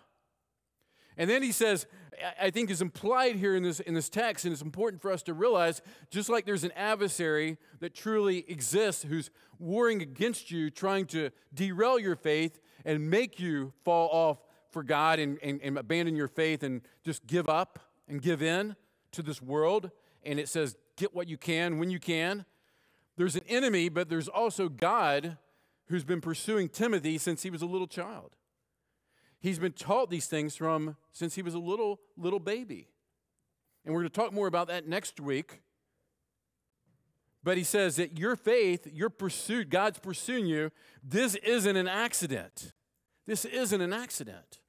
And 1.18 1.30
then 1.30 1.44
he 1.44 1.52
says, 1.52 1.86
I 2.40 2.50
think 2.50 2.70
is 2.70 2.82
implied 2.82 3.36
here 3.36 3.56
in 3.56 3.64
this, 3.64 3.80
in 3.80 3.94
this 3.94 4.10
text, 4.10 4.46
and 4.46 4.52
it's 4.52 4.62
important 4.62 5.02
for 5.02 5.12
us 5.12 5.24
to 5.24 5.34
realize 5.34 5.82
just 6.10 6.30
like 6.30 6.46
there's 6.46 6.64
an 6.64 6.72
adversary 6.76 7.58
that 7.80 7.94
truly 7.94 8.46
exists 8.50 9.04
who's 9.04 9.30
warring 9.58 10.02
against 10.02 10.52
you, 10.52 10.70
trying 10.70 11.06
to 11.08 11.30
derail 11.54 12.00
your 12.00 12.16
faith 12.16 12.60
and 12.86 13.10
make 13.10 13.40
you 13.40 13.74
fall 13.84 14.10
off 14.12 14.38
for 14.72 14.84
God 14.84 15.20
and, 15.20 15.38
and, 15.42 15.60
and 15.62 15.78
abandon 15.78 16.16
your 16.16 16.28
faith 16.28 16.64
and 16.64 16.82
just 17.04 17.26
give 17.28 17.50
up 17.50 17.80
and 18.08 18.22
give 18.22 18.42
in 18.42 18.76
to 19.12 19.22
this 19.22 19.42
world. 19.42 19.92
And 20.24 20.40
it 20.40 20.48
says, 20.48 20.76
get 20.96 21.14
what 21.14 21.28
you 21.28 21.38
can 21.38 21.80
when 21.80 21.90
you 21.90 22.00
can. 22.00 22.46
There's 23.18 23.36
an 23.36 23.44
enemy, 23.48 23.90
but 23.90 24.10
there's 24.10 24.28
also 24.28 24.70
God 24.70 25.38
who's 25.88 26.04
been 26.04 26.22
pursuing 26.22 26.70
Timothy 26.70 27.18
since 27.18 27.44
he 27.44 27.50
was 27.50 27.62
a 27.62 27.66
little 27.66 27.88
child. 27.88 28.36
He's 29.40 29.60
been 29.60 29.72
taught 29.72 30.10
these 30.10 30.28
things 30.28 30.56
from 30.56 30.98
since 31.14 31.36
he 31.36 31.42
was 31.42 31.54
a 31.54 31.60
little 31.60 32.00
little 32.18 32.40
baby. 32.40 32.88
And 33.86 33.94
we're 33.94 34.02
going 34.02 34.12
to 34.12 34.16
talk 34.16 34.34
more 34.34 34.48
about 34.48 34.68
that 34.68 34.88
next 34.88 35.20
week. 35.20 35.62
But 37.44 37.58
he 37.58 37.64
says 37.64 37.96
that 37.96 38.20
your 38.20 38.36
faith, 38.36 38.88
your 38.92 39.10
pursuit, 39.10 39.70
God's 39.70 39.98
pursuing 39.98 40.46
you, 40.46 40.72
this 41.04 41.36
isn't 41.36 41.78
an 41.78 41.88
accident. 41.88 42.74
This 43.26 43.46
isn't 43.46 43.80
an 43.80 43.94
accident. 43.94 44.60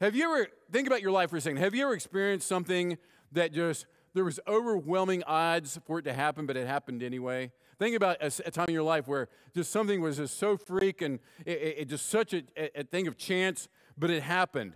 Have 0.00 0.14
you 0.14 0.24
ever, 0.32 0.46
think 0.70 0.86
about 0.86 1.02
your 1.02 1.10
life 1.10 1.30
for 1.30 1.36
a 1.36 1.40
second, 1.40 1.58
have 1.58 1.74
you 1.74 1.82
ever 1.82 1.94
experienced 1.94 2.46
something 2.46 2.98
that 3.32 3.52
just, 3.52 3.86
there 4.14 4.24
was 4.24 4.38
overwhelming 4.46 5.24
odds 5.24 5.78
for 5.86 5.98
it 5.98 6.02
to 6.02 6.12
happen, 6.12 6.46
but 6.46 6.56
it 6.56 6.68
happened 6.68 7.02
anyway? 7.02 7.50
Think 7.78 7.96
about 7.96 8.18
a, 8.20 8.26
a 8.46 8.50
time 8.50 8.66
in 8.68 8.74
your 8.74 8.84
life 8.84 9.08
where 9.08 9.28
just 9.54 9.72
something 9.72 10.00
was 10.00 10.18
just 10.18 10.38
so 10.38 10.56
freak 10.56 11.02
and 11.02 11.18
it, 11.44 11.58
it, 11.58 11.76
it 11.78 11.88
just 11.88 12.08
such 12.08 12.32
a, 12.32 12.42
a 12.78 12.84
thing 12.84 13.08
of 13.08 13.16
chance 13.16 13.68
but 13.98 14.10
it 14.10 14.22
happened. 14.22 14.74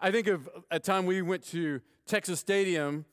I 0.00 0.10
think 0.10 0.26
of 0.26 0.48
a 0.70 0.78
time 0.78 1.06
we 1.06 1.22
went 1.22 1.42
to 1.48 1.80
Texas 2.06 2.38
Stadium 2.38 3.04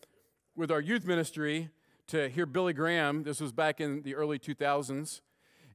with 0.55 0.71
our 0.71 0.81
youth 0.81 1.05
ministry 1.05 1.69
to 2.07 2.29
hear 2.29 2.45
Billy 2.45 2.73
Graham. 2.73 3.23
This 3.23 3.39
was 3.39 3.51
back 3.51 3.79
in 3.79 4.03
the 4.03 4.15
early 4.15 4.37
2000s. 4.37 5.21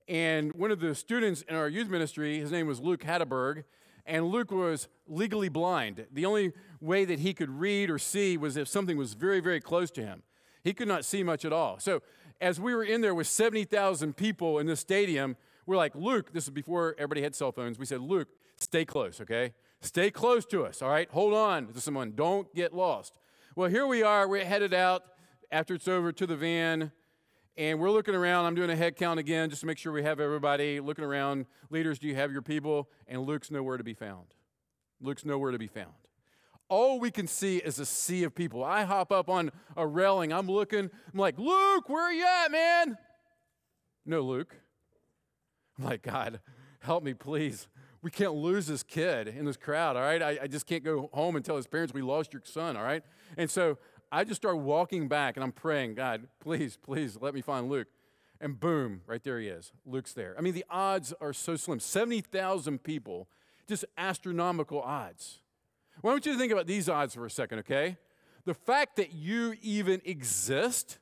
And 0.06 0.52
one 0.52 0.70
of 0.70 0.80
the 0.80 0.94
students 0.94 1.42
in 1.42 1.56
our 1.56 1.68
youth 1.68 1.88
ministry, 1.88 2.38
his 2.38 2.52
name 2.52 2.66
was 2.66 2.80
Luke 2.80 3.02
Hatterberg, 3.02 3.64
and 4.06 4.26
Luke 4.26 4.50
was 4.50 4.88
legally 5.06 5.48
blind. 5.48 6.06
The 6.12 6.26
only 6.26 6.52
way 6.80 7.04
that 7.04 7.20
he 7.20 7.32
could 7.32 7.50
read 7.50 7.90
or 7.90 7.98
see 7.98 8.36
was 8.36 8.56
if 8.56 8.68
something 8.68 8.96
was 8.96 9.14
very, 9.14 9.40
very 9.40 9.60
close 9.60 9.90
to 9.92 10.02
him. 10.02 10.22
He 10.62 10.74
could 10.74 10.88
not 10.88 11.04
see 11.04 11.22
much 11.22 11.44
at 11.44 11.52
all. 11.52 11.78
So, 11.78 12.02
as 12.40 12.58
we 12.58 12.74
were 12.74 12.84
in 12.84 13.02
there 13.02 13.14
with 13.14 13.26
70,000 13.26 14.16
people 14.16 14.58
in 14.58 14.66
the 14.66 14.76
stadium, 14.76 15.36
we're 15.66 15.76
like, 15.76 15.94
Luke, 15.94 16.32
this 16.32 16.44
is 16.44 16.50
before 16.50 16.94
everybody 16.96 17.22
had 17.22 17.34
cell 17.34 17.52
phones. 17.52 17.78
We 17.78 17.84
said, 17.84 18.00
Luke, 18.00 18.28
stay 18.56 18.84
close, 18.84 19.20
okay? 19.20 19.52
Stay 19.82 20.10
close 20.10 20.44
to 20.46 20.64
us, 20.64 20.82
all 20.82 20.90
right? 20.90 21.08
Hold 21.10 21.32
on 21.32 21.72
to 21.72 21.80
someone. 21.80 22.12
Don't 22.14 22.54
get 22.54 22.74
lost. 22.74 23.14
Well, 23.56 23.70
here 23.70 23.86
we 23.86 24.02
are. 24.02 24.28
We're 24.28 24.44
headed 24.44 24.74
out 24.74 25.04
after 25.50 25.74
it's 25.74 25.88
over 25.88 26.12
to 26.12 26.26
the 26.26 26.36
van, 26.36 26.92
and 27.56 27.80
we're 27.80 27.90
looking 27.90 28.14
around. 28.14 28.44
I'm 28.44 28.54
doing 28.54 28.68
a 28.68 28.76
head 28.76 28.96
count 28.96 29.18
again 29.18 29.48
just 29.48 29.60
to 29.60 29.66
make 29.66 29.78
sure 29.78 29.90
we 29.90 30.02
have 30.02 30.20
everybody 30.20 30.80
looking 30.80 31.04
around. 31.04 31.46
Leaders, 31.70 31.98
do 31.98 32.08
you 32.08 32.14
have 32.14 32.30
your 32.30 32.42
people? 32.42 32.90
And 33.08 33.22
Luke's 33.22 33.50
nowhere 33.50 33.78
to 33.78 33.84
be 33.84 33.94
found. 33.94 34.26
Luke's 35.00 35.24
nowhere 35.24 35.50
to 35.50 35.58
be 35.58 35.66
found. 35.66 35.94
All 36.68 37.00
we 37.00 37.10
can 37.10 37.26
see 37.26 37.56
is 37.56 37.78
a 37.78 37.86
sea 37.86 38.22
of 38.24 38.34
people. 38.34 38.62
I 38.62 38.84
hop 38.84 39.10
up 39.10 39.30
on 39.30 39.50
a 39.76 39.86
railing. 39.86 40.30
I'm 40.30 40.46
looking. 40.46 40.90
I'm 41.12 41.18
like, 41.18 41.38
Luke, 41.38 41.88
where 41.88 42.04
are 42.04 42.12
you 42.12 42.26
at, 42.26 42.52
man? 42.52 42.98
No, 44.04 44.20
Luke. 44.20 44.54
I'm 45.78 45.86
like, 45.86 46.02
God, 46.02 46.40
help 46.80 47.02
me, 47.02 47.14
please 47.14 47.66
we 48.02 48.10
can't 48.10 48.34
lose 48.34 48.66
this 48.66 48.82
kid 48.82 49.28
in 49.28 49.44
this 49.44 49.56
crowd, 49.56 49.96
all 49.96 50.02
right? 50.02 50.22
I, 50.22 50.38
I 50.42 50.46
just 50.46 50.66
can't 50.66 50.82
go 50.82 51.10
home 51.12 51.36
and 51.36 51.44
tell 51.44 51.56
his 51.56 51.66
parents 51.66 51.92
we 51.92 52.02
lost 52.02 52.32
your 52.32 52.42
son, 52.44 52.76
all 52.76 52.82
right? 52.82 53.02
And 53.36 53.50
so 53.50 53.78
I 54.10 54.24
just 54.24 54.40
start 54.40 54.58
walking 54.58 55.08
back 55.08 55.36
and 55.36 55.44
I'm 55.44 55.52
praying, 55.52 55.94
God, 55.94 56.26
please, 56.40 56.76
please 56.76 57.18
let 57.20 57.34
me 57.34 57.42
find 57.42 57.68
Luke. 57.68 57.88
And 58.40 58.58
boom, 58.58 59.02
right 59.06 59.22
there 59.22 59.38
he 59.38 59.48
is. 59.48 59.72
Luke's 59.84 60.14
there. 60.14 60.34
I 60.38 60.40
mean, 60.40 60.54
the 60.54 60.64
odds 60.70 61.12
are 61.20 61.34
so 61.34 61.56
slim 61.56 61.78
70,000 61.78 62.82
people 62.82 63.28
just 63.68 63.84
astronomical 63.98 64.80
odds. 64.80 65.40
I 66.02 66.06
want 66.06 66.24
you 66.24 66.36
think 66.38 66.50
about 66.50 66.66
these 66.66 66.88
odds 66.88 67.14
for 67.14 67.26
a 67.26 67.30
second, 67.30 67.60
okay? 67.60 67.98
The 68.46 68.54
fact 68.54 68.96
that 68.96 69.12
you 69.12 69.54
even 69.62 70.00
exist 70.04 70.98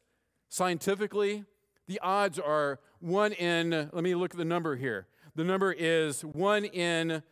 scientifically, 0.48 1.44
the 1.86 2.00
odds 2.00 2.38
are 2.38 2.80
one 3.00 3.32
in, 3.32 3.70
let 3.70 4.02
me 4.02 4.14
look 4.14 4.32
at 4.32 4.38
the 4.38 4.44
number 4.44 4.76
here. 4.76 5.06
The 5.38 5.44
number 5.44 5.70
is 5.70 6.24
one 6.24 6.64
in 6.64 7.22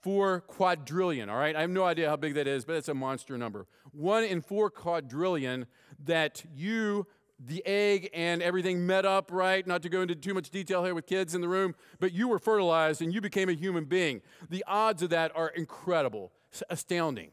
four 0.00 0.42
quadrillion, 0.42 1.28
all 1.28 1.36
right? 1.36 1.56
I 1.56 1.62
have 1.62 1.70
no 1.70 1.82
idea 1.82 2.08
how 2.08 2.14
big 2.14 2.34
that 2.34 2.46
is, 2.46 2.64
but 2.64 2.76
it's 2.76 2.86
a 2.86 2.94
monster 2.94 3.36
number. 3.36 3.66
One 3.90 4.22
in 4.22 4.40
four 4.40 4.70
quadrillion 4.70 5.66
that 6.04 6.44
you, 6.54 7.08
the 7.44 7.66
egg 7.66 8.08
and 8.14 8.40
everything 8.40 8.86
met 8.86 9.04
up, 9.04 9.32
right? 9.32 9.66
Not 9.66 9.82
to 9.82 9.88
go 9.88 10.00
into 10.02 10.14
too 10.14 10.32
much 10.32 10.50
detail 10.50 10.84
here 10.84 10.94
with 10.94 11.06
kids 11.06 11.34
in 11.34 11.40
the 11.40 11.48
room, 11.48 11.74
but 11.98 12.12
you 12.12 12.28
were 12.28 12.38
fertilized 12.38 13.02
and 13.02 13.12
you 13.12 13.20
became 13.20 13.48
a 13.48 13.54
human 13.54 13.86
being. 13.86 14.22
The 14.48 14.62
odds 14.68 15.02
of 15.02 15.10
that 15.10 15.32
are 15.34 15.48
incredible, 15.48 16.30
astounding. 16.70 17.32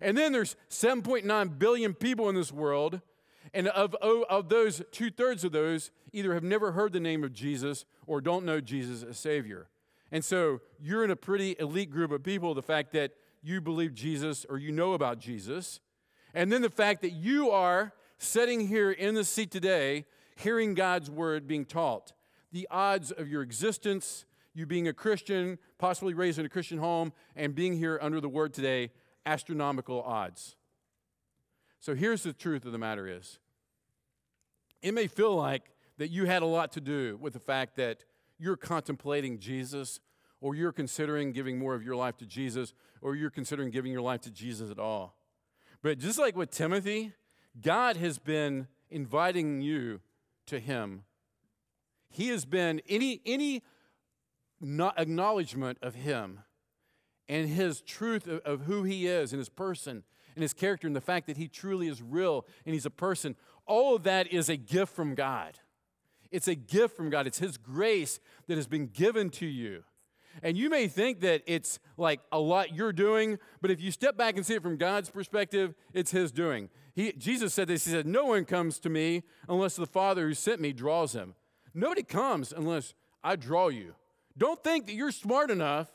And 0.00 0.16
then 0.16 0.30
there's 0.30 0.54
7.9 0.70 1.58
billion 1.58 1.94
people 1.94 2.28
in 2.28 2.36
this 2.36 2.52
world, 2.52 3.00
and 3.54 3.68
of, 3.68 3.96
oh, 4.02 4.24
of 4.28 4.48
those, 4.48 4.82
two 4.92 5.10
thirds 5.10 5.44
of 5.44 5.52
those 5.52 5.90
either 6.12 6.34
have 6.34 6.42
never 6.42 6.72
heard 6.72 6.92
the 6.92 7.00
name 7.00 7.24
of 7.24 7.32
Jesus 7.32 7.84
or 8.06 8.20
don't 8.20 8.44
know 8.44 8.60
Jesus 8.60 9.02
as 9.02 9.18
Savior. 9.18 9.68
And 10.10 10.24
so 10.24 10.60
you're 10.80 11.04
in 11.04 11.10
a 11.10 11.16
pretty 11.16 11.56
elite 11.58 11.90
group 11.90 12.10
of 12.10 12.22
people, 12.22 12.54
the 12.54 12.62
fact 12.62 12.92
that 12.92 13.12
you 13.42 13.60
believe 13.60 13.94
Jesus 13.94 14.46
or 14.48 14.58
you 14.58 14.72
know 14.72 14.94
about 14.94 15.18
Jesus. 15.18 15.80
And 16.34 16.52
then 16.52 16.62
the 16.62 16.70
fact 16.70 17.02
that 17.02 17.12
you 17.12 17.50
are 17.50 17.92
sitting 18.18 18.66
here 18.66 18.90
in 18.90 19.14
the 19.14 19.24
seat 19.24 19.50
today, 19.50 20.06
hearing 20.36 20.74
God's 20.74 21.10
word 21.10 21.46
being 21.46 21.64
taught. 21.64 22.12
The 22.52 22.66
odds 22.70 23.10
of 23.12 23.28
your 23.28 23.42
existence, 23.42 24.24
you 24.54 24.66
being 24.66 24.88
a 24.88 24.92
Christian, 24.92 25.58
possibly 25.78 26.14
raised 26.14 26.38
in 26.38 26.46
a 26.46 26.48
Christian 26.48 26.78
home, 26.78 27.12
and 27.36 27.54
being 27.54 27.76
here 27.76 27.98
under 28.02 28.20
the 28.20 28.28
word 28.28 28.54
today, 28.54 28.90
astronomical 29.26 30.02
odds. 30.02 30.56
So 31.80 31.94
here's 31.94 32.22
the 32.22 32.32
truth 32.32 32.64
of 32.64 32.72
the 32.72 32.78
matter 32.78 33.06
is 33.06 33.38
it 34.82 34.92
may 34.92 35.06
feel 35.06 35.34
like 35.34 35.70
that 35.98 36.10
you 36.10 36.26
had 36.26 36.42
a 36.42 36.46
lot 36.46 36.72
to 36.72 36.80
do 36.80 37.18
with 37.20 37.32
the 37.32 37.40
fact 37.40 37.76
that 37.76 38.04
you're 38.38 38.56
contemplating 38.56 39.38
Jesus, 39.38 39.98
or 40.40 40.54
you're 40.54 40.72
considering 40.72 41.32
giving 41.32 41.58
more 41.58 41.74
of 41.74 41.82
your 41.82 41.96
life 41.96 42.16
to 42.18 42.26
Jesus, 42.26 42.72
or 43.02 43.16
you're 43.16 43.30
considering 43.30 43.70
giving 43.70 43.90
your 43.90 44.00
life 44.00 44.20
to 44.22 44.30
Jesus 44.30 44.70
at 44.70 44.78
all. 44.78 45.16
But 45.82 45.98
just 45.98 46.18
like 46.18 46.36
with 46.36 46.50
Timothy, 46.50 47.12
God 47.60 47.96
has 47.96 48.18
been 48.18 48.68
inviting 48.90 49.60
you 49.60 50.00
to 50.46 50.60
Him. 50.60 51.02
He 52.08 52.28
has 52.28 52.44
been 52.44 52.80
any 52.88 53.20
any 53.26 53.62
acknowledgement 54.62 55.78
of 55.82 55.96
Him 55.96 56.40
and 57.28 57.48
His 57.48 57.80
truth 57.80 58.26
of, 58.26 58.40
of 58.40 58.62
who 58.62 58.84
He 58.84 59.06
is 59.06 59.32
and 59.32 59.38
His 59.38 59.48
person 59.48 60.04
and 60.38 60.42
His 60.42 60.54
character 60.54 60.86
and 60.86 60.94
the 60.94 61.00
fact 61.00 61.26
that 61.26 61.36
He 61.36 61.48
truly 61.48 61.88
is 61.88 62.00
real 62.00 62.46
and 62.64 62.72
He's 62.72 62.86
a 62.86 62.90
person. 62.90 63.34
All 63.66 63.96
of 63.96 64.04
that 64.04 64.32
is 64.32 64.48
a 64.48 64.56
gift 64.56 64.94
from 64.94 65.16
God. 65.16 65.58
It's 66.30 66.46
a 66.46 66.54
gift 66.54 66.96
from 66.96 67.10
God. 67.10 67.26
It's 67.26 67.40
His 67.40 67.56
grace 67.56 68.20
that 68.46 68.56
has 68.56 68.68
been 68.68 68.86
given 68.86 69.30
to 69.30 69.46
you. 69.46 69.82
And 70.40 70.56
you 70.56 70.70
may 70.70 70.86
think 70.86 71.20
that 71.20 71.42
it's 71.46 71.80
like 71.96 72.20
a 72.30 72.38
lot 72.38 72.72
you're 72.72 72.92
doing, 72.92 73.38
but 73.60 73.72
if 73.72 73.80
you 73.80 73.90
step 73.90 74.16
back 74.16 74.36
and 74.36 74.46
see 74.46 74.54
it 74.54 74.62
from 74.62 74.76
God's 74.76 75.10
perspective, 75.10 75.74
it's 75.92 76.12
His 76.12 76.30
doing. 76.30 76.68
He, 76.94 77.12
Jesus 77.12 77.52
said 77.52 77.66
this 77.66 77.84
He 77.84 77.90
said, 77.90 78.06
No 78.06 78.26
one 78.26 78.44
comes 78.44 78.78
to 78.80 78.88
me 78.88 79.24
unless 79.48 79.74
the 79.74 79.86
Father 79.86 80.28
who 80.28 80.34
sent 80.34 80.60
me 80.60 80.72
draws 80.72 81.14
him. 81.14 81.34
Nobody 81.74 82.04
comes 82.04 82.52
unless 82.52 82.94
I 83.24 83.34
draw 83.34 83.68
you. 83.68 83.94
Don't 84.36 84.62
think 84.62 84.86
that 84.86 84.94
you're 84.94 85.10
smart 85.10 85.50
enough 85.50 85.88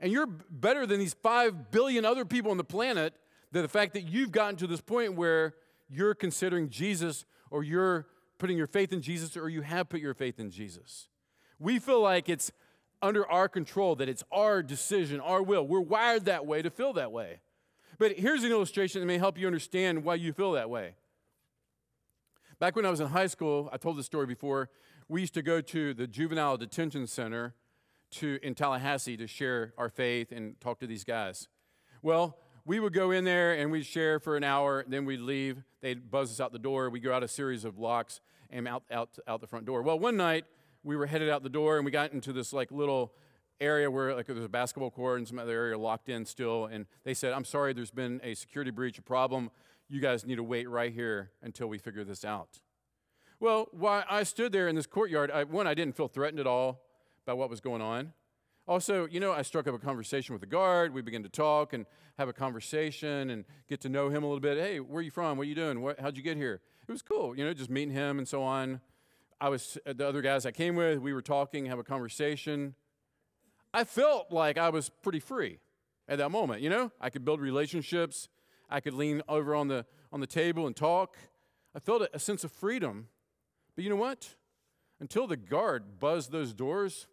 and 0.00 0.12
you're 0.12 0.26
better 0.26 0.86
than 0.86 0.98
these 0.98 1.14
five 1.14 1.70
billion 1.70 2.04
other 2.04 2.24
people 2.24 2.50
on 2.50 2.56
the 2.56 2.64
planet 2.64 3.14
that 3.56 3.62
the 3.62 3.68
fact 3.68 3.94
that 3.94 4.02
you've 4.02 4.32
gotten 4.32 4.54
to 4.54 4.66
this 4.66 4.82
point 4.82 5.14
where 5.14 5.54
you're 5.88 6.14
considering 6.14 6.68
Jesus 6.68 7.24
or 7.50 7.64
you're 7.64 8.06
putting 8.36 8.54
your 8.54 8.66
faith 8.66 8.92
in 8.92 9.00
Jesus 9.00 9.34
or 9.34 9.48
you 9.48 9.62
have 9.62 9.88
put 9.88 10.00
your 10.00 10.12
faith 10.12 10.38
in 10.38 10.50
Jesus. 10.50 11.08
We 11.58 11.78
feel 11.78 12.02
like 12.02 12.28
it's 12.28 12.52
under 13.00 13.26
our 13.26 13.48
control, 13.48 13.96
that 13.96 14.10
it's 14.10 14.22
our 14.30 14.62
decision, 14.62 15.20
our 15.20 15.42
will. 15.42 15.66
We're 15.66 15.80
wired 15.80 16.26
that 16.26 16.44
way 16.44 16.60
to 16.60 16.68
feel 16.68 16.92
that 16.94 17.12
way. 17.12 17.40
But 17.98 18.18
here's 18.18 18.44
an 18.44 18.50
illustration 18.50 19.00
that 19.00 19.06
may 19.06 19.16
help 19.16 19.38
you 19.38 19.46
understand 19.46 20.04
why 20.04 20.16
you 20.16 20.34
feel 20.34 20.52
that 20.52 20.68
way. 20.68 20.94
Back 22.58 22.76
when 22.76 22.84
I 22.84 22.90
was 22.90 23.00
in 23.00 23.06
high 23.06 23.26
school, 23.26 23.70
I 23.72 23.78
told 23.78 23.96
this 23.96 24.04
story 24.04 24.26
before, 24.26 24.68
we 25.08 25.22
used 25.22 25.32
to 25.32 25.42
go 25.42 25.62
to 25.62 25.94
the 25.94 26.06
juvenile 26.06 26.58
detention 26.58 27.06
center 27.06 27.54
to, 28.10 28.38
in 28.42 28.54
Tallahassee 28.54 29.16
to 29.16 29.26
share 29.26 29.72
our 29.78 29.88
faith 29.88 30.30
and 30.30 30.60
talk 30.60 30.78
to 30.80 30.86
these 30.86 31.04
guys. 31.04 31.48
Well, 32.02 32.36
we 32.66 32.80
would 32.80 32.92
go 32.92 33.12
in 33.12 33.24
there 33.24 33.54
and 33.54 33.70
we'd 33.70 33.86
share 33.86 34.18
for 34.18 34.36
an 34.36 34.42
hour, 34.42 34.84
then 34.88 35.04
we'd 35.04 35.20
leave. 35.20 35.62
They'd 35.80 36.10
buzz 36.10 36.32
us 36.32 36.40
out 36.40 36.52
the 36.52 36.58
door. 36.58 36.90
We'd 36.90 37.04
go 37.04 37.12
out 37.12 37.22
a 37.22 37.28
series 37.28 37.64
of 37.64 37.76
blocks 37.76 38.20
and 38.50 38.66
out, 38.66 38.82
out, 38.90 39.18
out 39.28 39.40
the 39.40 39.46
front 39.46 39.66
door. 39.66 39.82
Well, 39.82 39.98
one 39.98 40.16
night 40.16 40.44
we 40.82 40.96
were 40.96 41.06
headed 41.06 41.30
out 41.30 41.44
the 41.44 41.48
door 41.48 41.76
and 41.76 41.84
we 41.84 41.92
got 41.92 42.12
into 42.12 42.32
this 42.32 42.52
like 42.52 42.72
little 42.72 43.14
area 43.60 43.88
where 43.88 44.14
like 44.14 44.26
there's 44.26 44.44
a 44.44 44.48
basketball 44.48 44.90
court 44.90 45.18
and 45.18 45.28
some 45.28 45.38
other 45.38 45.52
area 45.52 45.78
locked 45.78 46.08
in 46.08 46.24
still. 46.24 46.66
And 46.66 46.86
they 47.04 47.14
said, 47.14 47.32
I'm 47.32 47.44
sorry, 47.44 47.72
there's 47.72 47.92
been 47.92 48.20
a 48.24 48.34
security 48.34 48.72
breach, 48.72 48.98
a 48.98 49.02
problem. 49.02 49.50
You 49.88 50.00
guys 50.00 50.26
need 50.26 50.36
to 50.36 50.42
wait 50.42 50.68
right 50.68 50.92
here 50.92 51.30
until 51.42 51.68
we 51.68 51.78
figure 51.78 52.02
this 52.02 52.24
out. 52.24 52.60
Well, 53.38 53.68
while 53.70 54.02
I 54.10 54.24
stood 54.24 54.50
there 54.50 54.66
in 54.66 54.74
this 54.74 54.86
courtyard, 54.86 55.30
I, 55.30 55.44
one, 55.44 55.68
I 55.68 55.74
didn't 55.74 55.96
feel 55.96 56.08
threatened 56.08 56.40
at 56.40 56.48
all 56.48 56.80
by 57.24 57.34
what 57.34 57.48
was 57.48 57.60
going 57.60 57.82
on. 57.82 58.12
Also, 58.68 59.06
you 59.06 59.20
know, 59.20 59.32
I 59.32 59.42
struck 59.42 59.68
up 59.68 59.74
a 59.74 59.78
conversation 59.78 60.32
with 60.32 60.40
the 60.40 60.46
guard. 60.46 60.92
We 60.92 61.00
began 61.00 61.22
to 61.22 61.28
talk 61.28 61.72
and 61.72 61.86
have 62.18 62.28
a 62.28 62.32
conversation 62.32 63.30
and 63.30 63.44
get 63.68 63.80
to 63.82 63.88
know 63.88 64.08
him 64.08 64.24
a 64.24 64.26
little 64.26 64.40
bit. 64.40 64.58
Hey, 64.58 64.80
where 64.80 64.98
are 64.98 65.02
you 65.02 65.12
from? 65.12 65.38
What 65.38 65.44
are 65.44 65.48
you 65.48 65.54
doing? 65.54 65.82
What, 65.82 66.00
how'd 66.00 66.16
you 66.16 66.22
get 66.22 66.36
here? 66.36 66.60
It 66.88 66.90
was 66.90 67.02
cool, 67.02 67.36
you 67.36 67.44
know, 67.44 67.54
just 67.54 67.70
meeting 67.70 67.94
him 67.94 68.18
and 68.18 68.26
so 68.26 68.42
on. 68.42 68.80
I 69.40 69.50
was 69.50 69.78
uh, 69.86 69.92
the 69.92 70.08
other 70.08 70.20
guys 70.20 70.46
I 70.46 70.50
came 70.50 70.74
with. 70.74 70.98
We 70.98 71.12
were 71.12 71.22
talking, 71.22 71.66
have 71.66 71.78
a 71.78 71.84
conversation. 71.84 72.74
I 73.72 73.84
felt 73.84 74.32
like 74.32 74.58
I 74.58 74.70
was 74.70 74.88
pretty 74.88 75.20
free 75.20 75.58
at 76.08 76.18
that 76.18 76.30
moment. 76.30 76.60
You 76.60 76.70
know, 76.70 76.90
I 77.00 77.10
could 77.10 77.24
build 77.24 77.40
relationships. 77.40 78.28
I 78.68 78.80
could 78.80 78.94
lean 78.94 79.22
over 79.28 79.54
on 79.54 79.68
the 79.68 79.86
on 80.12 80.20
the 80.20 80.26
table 80.26 80.66
and 80.66 80.74
talk. 80.74 81.16
I 81.74 81.78
felt 81.78 82.08
a 82.12 82.18
sense 82.18 82.42
of 82.42 82.50
freedom. 82.50 83.08
But 83.76 83.84
you 83.84 83.90
know 83.90 83.96
what? 83.96 84.34
Until 84.98 85.26
the 85.26 85.36
guard 85.36 86.00
buzzed 86.00 86.32
those 86.32 86.54
doors 86.54 87.06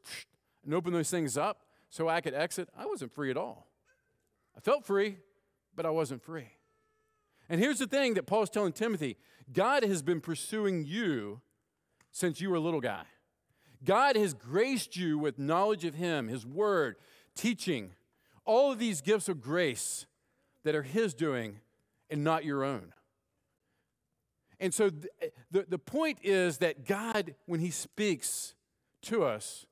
and 0.66 0.74
open 0.74 0.94
those 0.94 1.10
things 1.10 1.38
up 1.38 1.62
so 1.90 2.10
I 2.10 2.22
could 2.22 2.34
exit, 2.34 2.70
I 2.78 2.86
wasn't 2.86 3.14
free 3.14 3.30
at 3.30 3.38
all. 3.38 3.68
I 4.56 4.60
felt 4.60 4.86
free, 4.86 5.18
but 5.76 5.86
I 5.86 5.90
wasn't 5.90 6.24
free. 6.24 6.48
And 7.50 7.60
here's 7.60 7.80
the 7.80 7.88
thing 7.88 8.14
that 8.16 8.26
Paul's 8.26 8.50
telling 8.50 8.74
Timothy 8.74 9.18
God 9.52 9.84
has 9.84 10.02
been 10.02 10.22
pursuing 10.22 10.86
you 10.86 11.42
since 12.12 12.40
you 12.40 12.50
were 12.50 12.56
a 12.56 12.62
little 12.62 12.82
guy. 12.82 13.04
God 13.84 14.16
has 14.16 14.34
graced 14.34 14.96
you 14.96 15.18
with 15.18 15.38
knowledge 15.38 15.84
of 15.84 15.96
Him, 15.96 16.28
His 16.28 16.46
Word, 16.46 16.96
teaching, 17.36 17.92
all 18.46 18.72
of 18.72 18.80
these 18.80 19.02
gifts 19.02 19.28
of 19.28 19.42
grace 19.42 20.06
that 20.64 20.76
are 20.76 20.84
His 20.84 21.14
doing 21.14 21.60
and 22.10 22.24
not 22.24 22.46
your 22.46 22.64
own. 22.64 22.94
And 24.60 24.74
so 24.74 24.90
the, 25.52 25.66
the, 25.68 25.78
point 25.78 26.20
is 26.24 26.60
that 26.60 26.86
God, 26.86 27.36
when 27.46 27.60
He 27.60 27.72
speaks 27.72 28.54
to 29.04 29.24
us, 29.24 29.66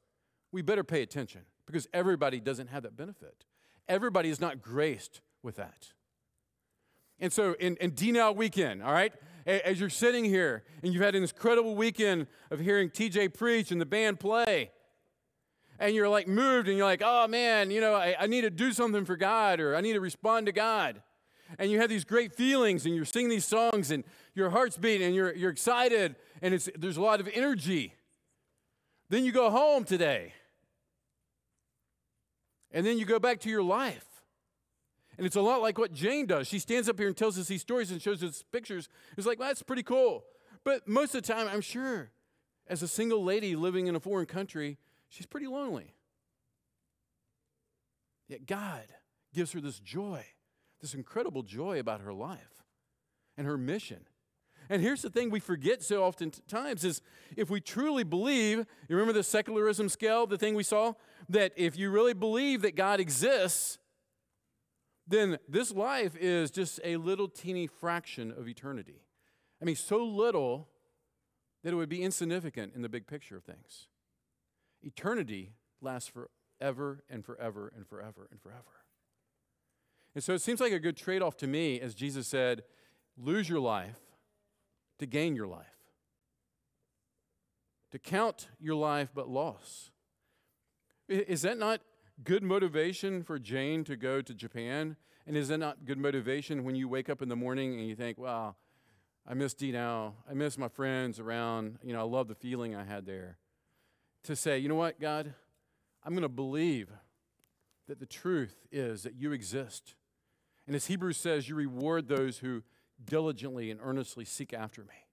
we 0.52 0.62
better 0.62 0.84
pay 0.84 1.02
attention 1.02 1.42
because 1.66 1.88
everybody 1.94 2.40
doesn't 2.40 2.68
have 2.68 2.84
that 2.84 2.96
benefit. 2.96 3.46
Everybody 3.88 4.30
is 4.30 4.40
not 4.40 4.62
graced 4.62 5.22
with 5.44 5.56
that. 5.56 5.90
And 7.20 7.32
so 7.32 7.54
in, 7.60 7.78
in 7.78 7.92
D 7.92 8.12
Now 8.12 8.32
weekend, 8.32 8.82
all 8.82 8.92
right, 8.92 9.14
as 9.46 9.80
you're 9.80 9.90
sitting 9.90 10.26
here 10.26 10.64
and 10.84 10.94
you've 10.94 11.04
had 11.04 11.16
an 11.16 11.22
incredible 11.22 11.76
weekend 11.76 12.28
of 12.50 12.60
hearing 12.60 12.90
TJ 12.90 13.34
preach 13.34 13.72
and 13.72 13.80
the 13.80 13.86
band 13.86 14.20
play, 14.20 14.72
and 15.80 15.96
you're 15.96 16.10
like 16.10 16.28
moved 16.28 16.68
and 16.68 16.78
you're 16.78 16.86
like, 16.86 17.02
oh 17.04 17.28
man, 17.28 17.72
you 17.72 17.82
know, 17.82 17.94
I, 17.96 18.16
I 18.20 18.28
need 18.28 18.42
to 18.42 18.50
do 18.50 18.72
something 18.72 19.06
for 19.06 19.16
God 19.16 19.60
or 19.60 19.76
I 19.76 19.82
need 19.82 19.94
to 19.94 20.00
respond 20.00 20.48
to 20.48 20.52
God. 20.52 21.02
And 21.60 21.70
you 21.70 21.80
have 21.80 21.90
these 21.90 22.06
great 22.06 22.36
feelings 22.36 22.86
and 22.86 22.96
you're 22.96 23.06
singing 23.06 23.30
these 23.30 23.46
songs 23.46 23.92
and 23.92 24.04
your 24.34 24.50
heart's 24.52 24.78
beating 24.78 25.08
and 25.08 25.16
you're, 25.16 25.34
you're 25.34 25.52
excited 25.52 26.16
and 26.42 26.54
it's, 26.54 26.70
there's 26.78 26.98
a 26.98 27.02
lot 27.02 27.20
of 27.20 27.28
energy. 27.34 27.94
Then 29.10 29.26
you 29.26 29.32
go 29.32 29.50
home 29.50 29.84
today 29.84 30.34
and 32.72 32.86
then 32.86 32.98
you 32.98 33.06
go 33.06 33.20
back 33.20 33.40
to 33.42 33.50
your 33.50 33.64
life. 33.64 34.06
And 35.18 35.28
it's 35.28 35.36
a 35.36 35.42
lot 35.42 35.62
like 35.62 35.78
what 35.78 35.94
Jane 35.94 36.26
does. 36.26 36.48
She 36.48 36.60
stands 36.60 36.90
up 36.90 36.98
here 36.98 37.08
and 37.08 37.16
tells 37.16 37.38
us 37.38 37.48
these 37.48 37.62
stories 37.62 37.92
and 37.92 38.02
shows 38.02 38.24
us 38.24 38.44
pictures. 38.52 38.90
It's 39.18 39.28
like, 39.28 39.40
well, 39.40 39.50
that's 39.50 39.62
pretty 39.62 39.84
cool. 39.84 40.24
But 40.64 40.88
most 40.88 41.14
of 41.16 41.24
the 41.24 41.34
time, 41.34 41.48
I'm 41.48 41.62
sure, 41.62 42.12
as 42.68 42.82
a 42.82 42.88
single 42.88 43.24
lady 43.24 43.56
living 43.56 43.88
in 43.88 43.96
a 43.96 44.00
foreign 44.00 44.26
country, 44.26 44.78
she's 45.10 45.26
pretty 45.26 45.48
lonely. 45.48 45.96
Yet 48.28 48.46
God 48.46 48.86
gives 49.34 49.52
her 49.52 49.60
this 49.60 49.80
joy, 49.80 50.26
this 50.80 50.94
incredible 50.94 51.44
joy 51.44 51.80
about 51.80 52.02
her 52.02 52.14
life 52.14 52.64
and 53.38 53.46
her 53.46 53.58
mission. 53.58 54.06
And 54.70 54.82
here's 54.82 55.02
the 55.02 55.10
thing 55.10 55.30
we 55.30 55.42
forget 55.42 55.84
so 55.84 56.04
often 56.04 56.32
times 56.48 56.86
is 56.86 57.02
if 57.36 57.50
we 57.50 57.60
truly 57.60 58.06
believe, 58.06 58.60
you 58.88 58.96
remember 58.96 59.12
the 59.12 59.24
secularism 59.24 59.90
scale, 59.90 60.26
the 60.26 60.38
thing 60.38 60.56
we 60.56 60.64
saw? 60.64 60.94
That 61.30 61.54
if 61.56 61.78
you 61.78 61.90
really 61.90 62.14
believe 62.14 62.62
that 62.62 62.76
God 62.76 63.00
exists, 63.00 63.78
then 65.08 65.38
this 65.48 65.72
life 65.72 66.16
is 66.20 66.52
just 66.52 66.80
a 66.84 66.98
little 66.98 67.28
teeny 67.28 67.68
fraction 67.68 68.32
of 68.32 68.48
eternity. 68.48 69.02
I 69.62 69.66
mean, 69.66 69.76
so 69.76 70.04
little 70.04 70.70
that 71.64 71.74
it 71.74 71.76
would 71.76 71.90
be 71.90 72.02
insignificant 72.02 72.74
in 72.76 72.82
the 72.82 72.90
big 72.90 73.08
picture 73.08 73.36
of 73.36 73.44
things. 73.44 73.88
Eternity 74.82 75.52
lasts 75.82 76.10
forever 76.10 77.04
and 77.10 77.24
forever 77.24 77.72
and 77.76 77.88
forever 77.88 78.28
and 78.32 78.42
forever. 78.42 78.86
And 80.16 80.24
so 80.24 80.34
it 80.34 80.42
seems 80.42 80.60
like 80.60 80.74
a 80.74 80.80
good 80.80 80.98
trade 80.98 81.22
off 81.22 81.38
to 81.38 81.48
me, 81.48 81.80
as 81.80 81.94
Jesus 81.94 82.28
said, 82.28 82.64
lose 83.18 83.48
your 83.48 83.60
life 83.60 84.00
to 85.00 85.06
gain 85.06 85.36
your 85.36 85.48
life, 85.48 85.66
to 87.92 88.00
count 88.00 88.48
your 88.60 88.76
life 88.76 89.10
but 89.14 89.30
loss. 89.30 89.92
Is 91.12 91.42
that 91.42 91.58
not 91.58 91.82
good 92.24 92.42
motivation 92.42 93.24
for 93.24 93.38
Jane 93.38 93.84
to 93.84 93.98
go 93.98 94.22
to 94.22 94.34
Japan? 94.34 94.96
And 95.28 95.36
is 95.36 95.50
that 95.50 95.58
not 95.58 95.86
good 95.86 95.98
motivation 95.98 96.64
when 96.64 96.76
you 96.76 96.88
wake 96.88 97.10
up 97.10 97.22
in 97.22 97.30
the 97.30 97.36
morning 97.36 97.78
and 97.80 97.88
you 97.88 97.96
think, 97.96 98.18
wow, 98.18 98.56
I 99.28 99.34
miss 99.34 99.54
D 99.54 99.72
now. 99.72 100.16
I 100.30 100.34
miss 100.34 100.58
my 100.58 100.70
friends 100.70 101.20
around, 101.20 101.80
you 101.84 101.94
know, 101.94 102.00
I 102.00 102.04
love 102.04 102.28
the 102.28 102.36
feeling 102.36 102.76
I 102.76 102.84
had 102.84 103.06
there. 103.06 103.38
To 104.24 104.36
say, 104.36 104.58
you 104.58 104.70
know 104.70 104.76
what, 104.76 105.00
God, 105.00 105.34
I'm 106.04 106.14
going 106.14 106.22
to 106.24 106.30
believe 106.30 106.90
that 107.88 108.00
the 108.00 108.06
truth 108.06 108.56
is 108.72 109.04
that 109.04 109.16
you 109.16 109.34
exist. 109.34 109.96
And 110.66 110.76
as 110.76 110.86
Hebrews 110.86 111.18
says, 111.18 111.50
you 111.50 111.56
reward 111.56 112.08
those 112.08 112.38
who 112.38 112.64
diligently 113.04 113.70
and 113.70 113.80
earnestly 113.84 114.24
seek 114.24 114.54
after 114.54 114.82
me. 114.82 115.06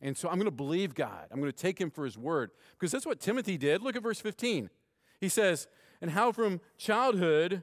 And 0.00 0.16
so 0.16 0.28
I'm 0.28 0.36
going 0.36 0.44
to 0.44 0.50
believe 0.50 0.94
God. 0.94 1.26
I'm 1.32 1.40
going 1.40 1.50
to 1.50 1.56
take 1.56 1.80
him 1.80 1.90
for 1.90 2.04
his 2.04 2.16
word 2.16 2.50
because 2.72 2.92
that's 2.92 3.06
what 3.06 3.18
Timothy 3.18 3.56
did. 3.56 3.82
Look 3.82 3.96
at 3.96 4.02
verse 4.02 4.20
15. 4.20 4.70
He 5.20 5.28
says, 5.28 5.66
And 6.00 6.10
how 6.10 6.32
from 6.32 6.60
childhood 6.78 7.62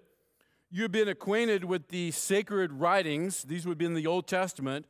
you 0.70 0.84
have 0.84 0.92
been 0.92 1.08
acquainted 1.08 1.66
with 1.66 1.90
the 1.90 2.12
sacred 2.12 2.74
writings, 2.74 3.44
these 3.44 3.66
would 3.66 3.78
be 3.78 3.86
in 3.86 3.94
the 3.94 4.08
Old 4.08 4.28
Testament, 4.28 4.86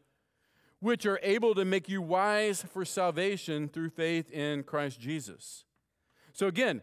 which 0.79 1.05
are 1.05 1.19
able 1.23 1.55
to 1.55 1.65
make 1.65 1.89
you 1.89 2.01
wise 2.01 2.63
for 2.63 2.85
salvation 2.85 3.67
through 3.67 3.89
faith 3.89 4.29
in 4.31 4.63
Christ 4.63 4.99
Jesus. 4.99 5.65
So 6.33 6.47
again, 6.47 6.81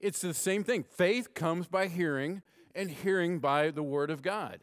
it's 0.00 0.20
the 0.20 0.34
same 0.34 0.62
thing. 0.64 0.82
Faith 0.84 1.34
comes 1.34 1.66
by 1.68 1.86
hearing, 1.86 2.42
and 2.74 2.90
hearing 2.90 3.38
by 3.38 3.70
the 3.70 3.82
word 3.82 4.10
of 4.10 4.22
God. 4.22 4.60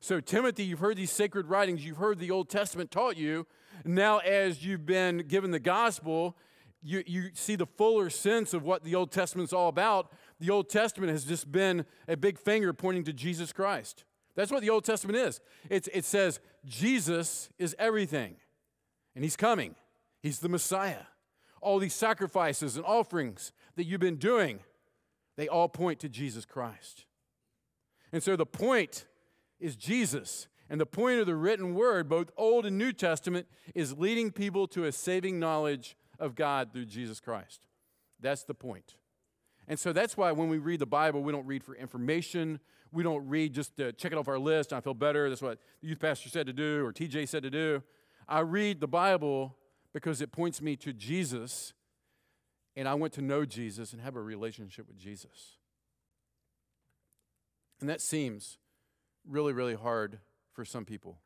So, 0.00 0.20
Timothy, 0.20 0.64
you've 0.64 0.78
heard 0.78 0.96
these 0.96 1.10
sacred 1.10 1.46
writings, 1.46 1.84
you've 1.84 1.96
heard 1.96 2.20
the 2.20 2.30
Old 2.30 2.48
Testament 2.48 2.90
taught 2.90 3.16
you. 3.16 3.46
Now, 3.84 4.18
as 4.18 4.64
you've 4.64 4.86
been 4.86 5.18
given 5.18 5.50
the 5.50 5.58
gospel, 5.58 6.36
you, 6.82 7.02
you 7.06 7.30
see 7.34 7.56
the 7.56 7.66
fuller 7.66 8.10
sense 8.10 8.54
of 8.54 8.62
what 8.62 8.84
the 8.84 8.94
Old 8.94 9.10
Testament's 9.10 9.52
all 9.52 9.68
about. 9.68 10.12
The 10.38 10.50
Old 10.50 10.68
Testament 10.68 11.10
has 11.10 11.24
just 11.24 11.50
been 11.50 11.84
a 12.06 12.16
big 12.16 12.38
finger 12.38 12.72
pointing 12.72 13.04
to 13.04 13.12
Jesus 13.12 13.52
Christ. 13.52 14.04
That's 14.36 14.52
what 14.52 14.62
the 14.62 14.70
Old 14.70 14.84
Testament 14.84 15.18
is. 15.18 15.40
It's, 15.68 15.88
it 15.92 16.04
says 16.04 16.38
Jesus 16.64 17.48
is 17.58 17.74
everything, 17.78 18.36
and 19.14 19.24
He's 19.24 19.36
coming, 19.36 19.74
He's 20.22 20.38
the 20.38 20.48
Messiah. 20.48 21.06
All 21.60 21.80
these 21.80 21.94
sacrifices 21.94 22.76
and 22.76 22.84
offerings 22.84 23.52
that 23.74 23.84
you've 23.84 24.00
been 24.00 24.16
doing, 24.16 24.60
they 25.36 25.48
all 25.48 25.68
point 25.68 25.98
to 26.00 26.08
Jesus 26.08 26.44
Christ. 26.44 27.04
And 28.12 28.22
so 28.22 28.36
the 28.36 28.46
point 28.46 29.06
is 29.58 29.74
Jesus. 29.74 30.46
And 30.70 30.80
the 30.80 30.86
point 30.86 31.18
of 31.18 31.26
the 31.26 31.34
written 31.34 31.74
word, 31.74 32.08
both 32.08 32.30
Old 32.36 32.66
and 32.66 32.76
New 32.76 32.92
Testament, 32.92 33.46
is 33.74 33.98
leading 33.98 34.30
people 34.30 34.68
to 34.68 34.84
a 34.84 34.92
saving 34.92 35.38
knowledge 35.40 35.96
of 36.18 36.34
God 36.34 36.72
through 36.72 36.86
Jesus 36.86 37.20
Christ. 37.20 37.66
That's 38.20 38.44
the 38.44 38.54
point. 38.54 38.94
And 39.66 39.78
so 39.78 39.92
that's 39.92 40.16
why 40.16 40.32
when 40.32 40.48
we 40.48 40.58
read 40.58 40.80
the 40.80 40.86
Bible, 40.86 41.22
we 41.22 41.32
don't 41.32 41.46
read 41.46 41.62
for 41.62 41.74
information. 41.74 42.58
We 42.90 43.02
don't 43.02 43.28
read 43.28 43.52
just 43.52 43.76
to 43.76 43.92
check 43.92 44.12
it 44.12 44.18
off 44.18 44.28
our 44.28 44.38
list. 44.38 44.72
I 44.72 44.80
feel 44.80 44.94
better. 44.94 45.28
That's 45.28 45.42
what 45.42 45.58
the 45.82 45.88
youth 45.88 46.00
pastor 46.00 46.30
said 46.30 46.46
to 46.46 46.52
do 46.52 46.84
or 46.84 46.92
TJ 46.92 47.28
said 47.28 47.42
to 47.42 47.50
do. 47.50 47.82
I 48.26 48.40
read 48.40 48.80
the 48.80 48.88
Bible 48.88 49.56
because 49.92 50.20
it 50.20 50.32
points 50.32 50.60
me 50.60 50.76
to 50.76 50.92
Jesus, 50.92 51.72
and 52.76 52.88
I 52.88 52.94
want 52.94 53.12
to 53.14 53.22
know 53.22 53.44
Jesus 53.44 53.92
and 53.92 54.02
have 54.02 54.16
a 54.16 54.22
relationship 54.22 54.86
with 54.86 54.98
Jesus. 54.98 55.56
And 57.80 57.88
that 57.88 58.00
seems 58.00 58.58
really, 59.26 59.52
really 59.52 59.74
hard 59.74 60.18
for 60.52 60.64
some 60.64 60.84
people. 60.84 61.18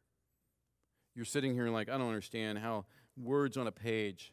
You're 1.14 1.24
sitting 1.24 1.54
here 1.54 1.64
and 1.64 1.72
like, 1.72 1.88
I 1.88 1.98
don't 1.98 2.08
understand 2.08 2.58
how 2.58 2.86
words 3.16 3.56
on 3.56 3.66
a 3.66 3.72
page 3.72 4.32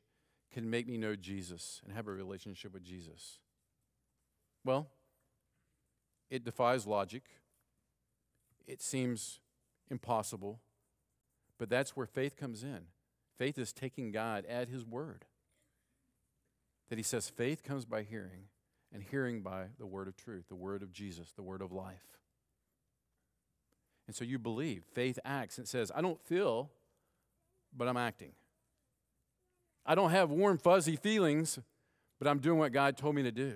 can 0.51 0.69
make 0.69 0.88
me 0.88 0.97
know 0.97 1.15
Jesus 1.15 1.81
and 1.85 1.95
have 1.95 2.07
a 2.07 2.12
relationship 2.12 2.73
with 2.73 2.83
Jesus. 2.83 3.39
Well, 4.65 4.88
it 6.29 6.43
defies 6.43 6.85
logic. 6.85 7.23
It 8.67 8.81
seems 8.81 9.39
impossible. 9.89 10.59
But 11.57 11.69
that's 11.69 11.95
where 11.95 12.05
faith 12.05 12.38
comes 12.38 12.63
in. 12.63 12.81
Faith 13.38 13.57
is 13.57 13.73
taking 13.73 14.12
God 14.12 14.45
at 14.45 14.69
His 14.69 14.85
word. 14.85 15.25
That 16.89 16.97
He 16.97 17.03
says 17.03 17.29
faith 17.29 17.63
comes 17.63 17.85
by 17.85 18.03
hearing, 18.03 18.45
and 18.93 19.03
hearing 19.03 19.41
by 19.41 19.65
the 19.77 19.85
word 19.85 20.07
of 20.07 20.17
truth, 20.17 20.45
the 20.49 20.55
word 20.55 20.81
of 20.81 20.91
Jesus, 20.91 21.31
the 21.31 21.43
word 21.43 21.62
of 21.62 21.71
life. 21.71 22.17
And 24.07 24.15
so 24.15 24.25
you 24.25 24.39
believe. 24.39 24.83
Faith 24.93 25.19
acts. 25.23 25.59
It 25.59 25.67
says, 25.67 25.91
I 25.93 26.01
don't 26.01 26.19
feel, 26.19 26.71
but 27.75 27.88
I'm 27.88 27.97
acting. 27.97 28.31
I 29.89 29.95
don't 29.95 30.12
have 30.12 30.30
warm, 30.30 30.60
fuzzy 30.60 30.95
feelings, 30.95 31.58
but 32.19 32.28
I'm 32.28 32.38
doing 32.38 32.60
what 32.60 32.71
God 32.71 32.95
told 32.95 33.15
me 33.15 33.23
to 33.23 33.32
do. 33.32 33.56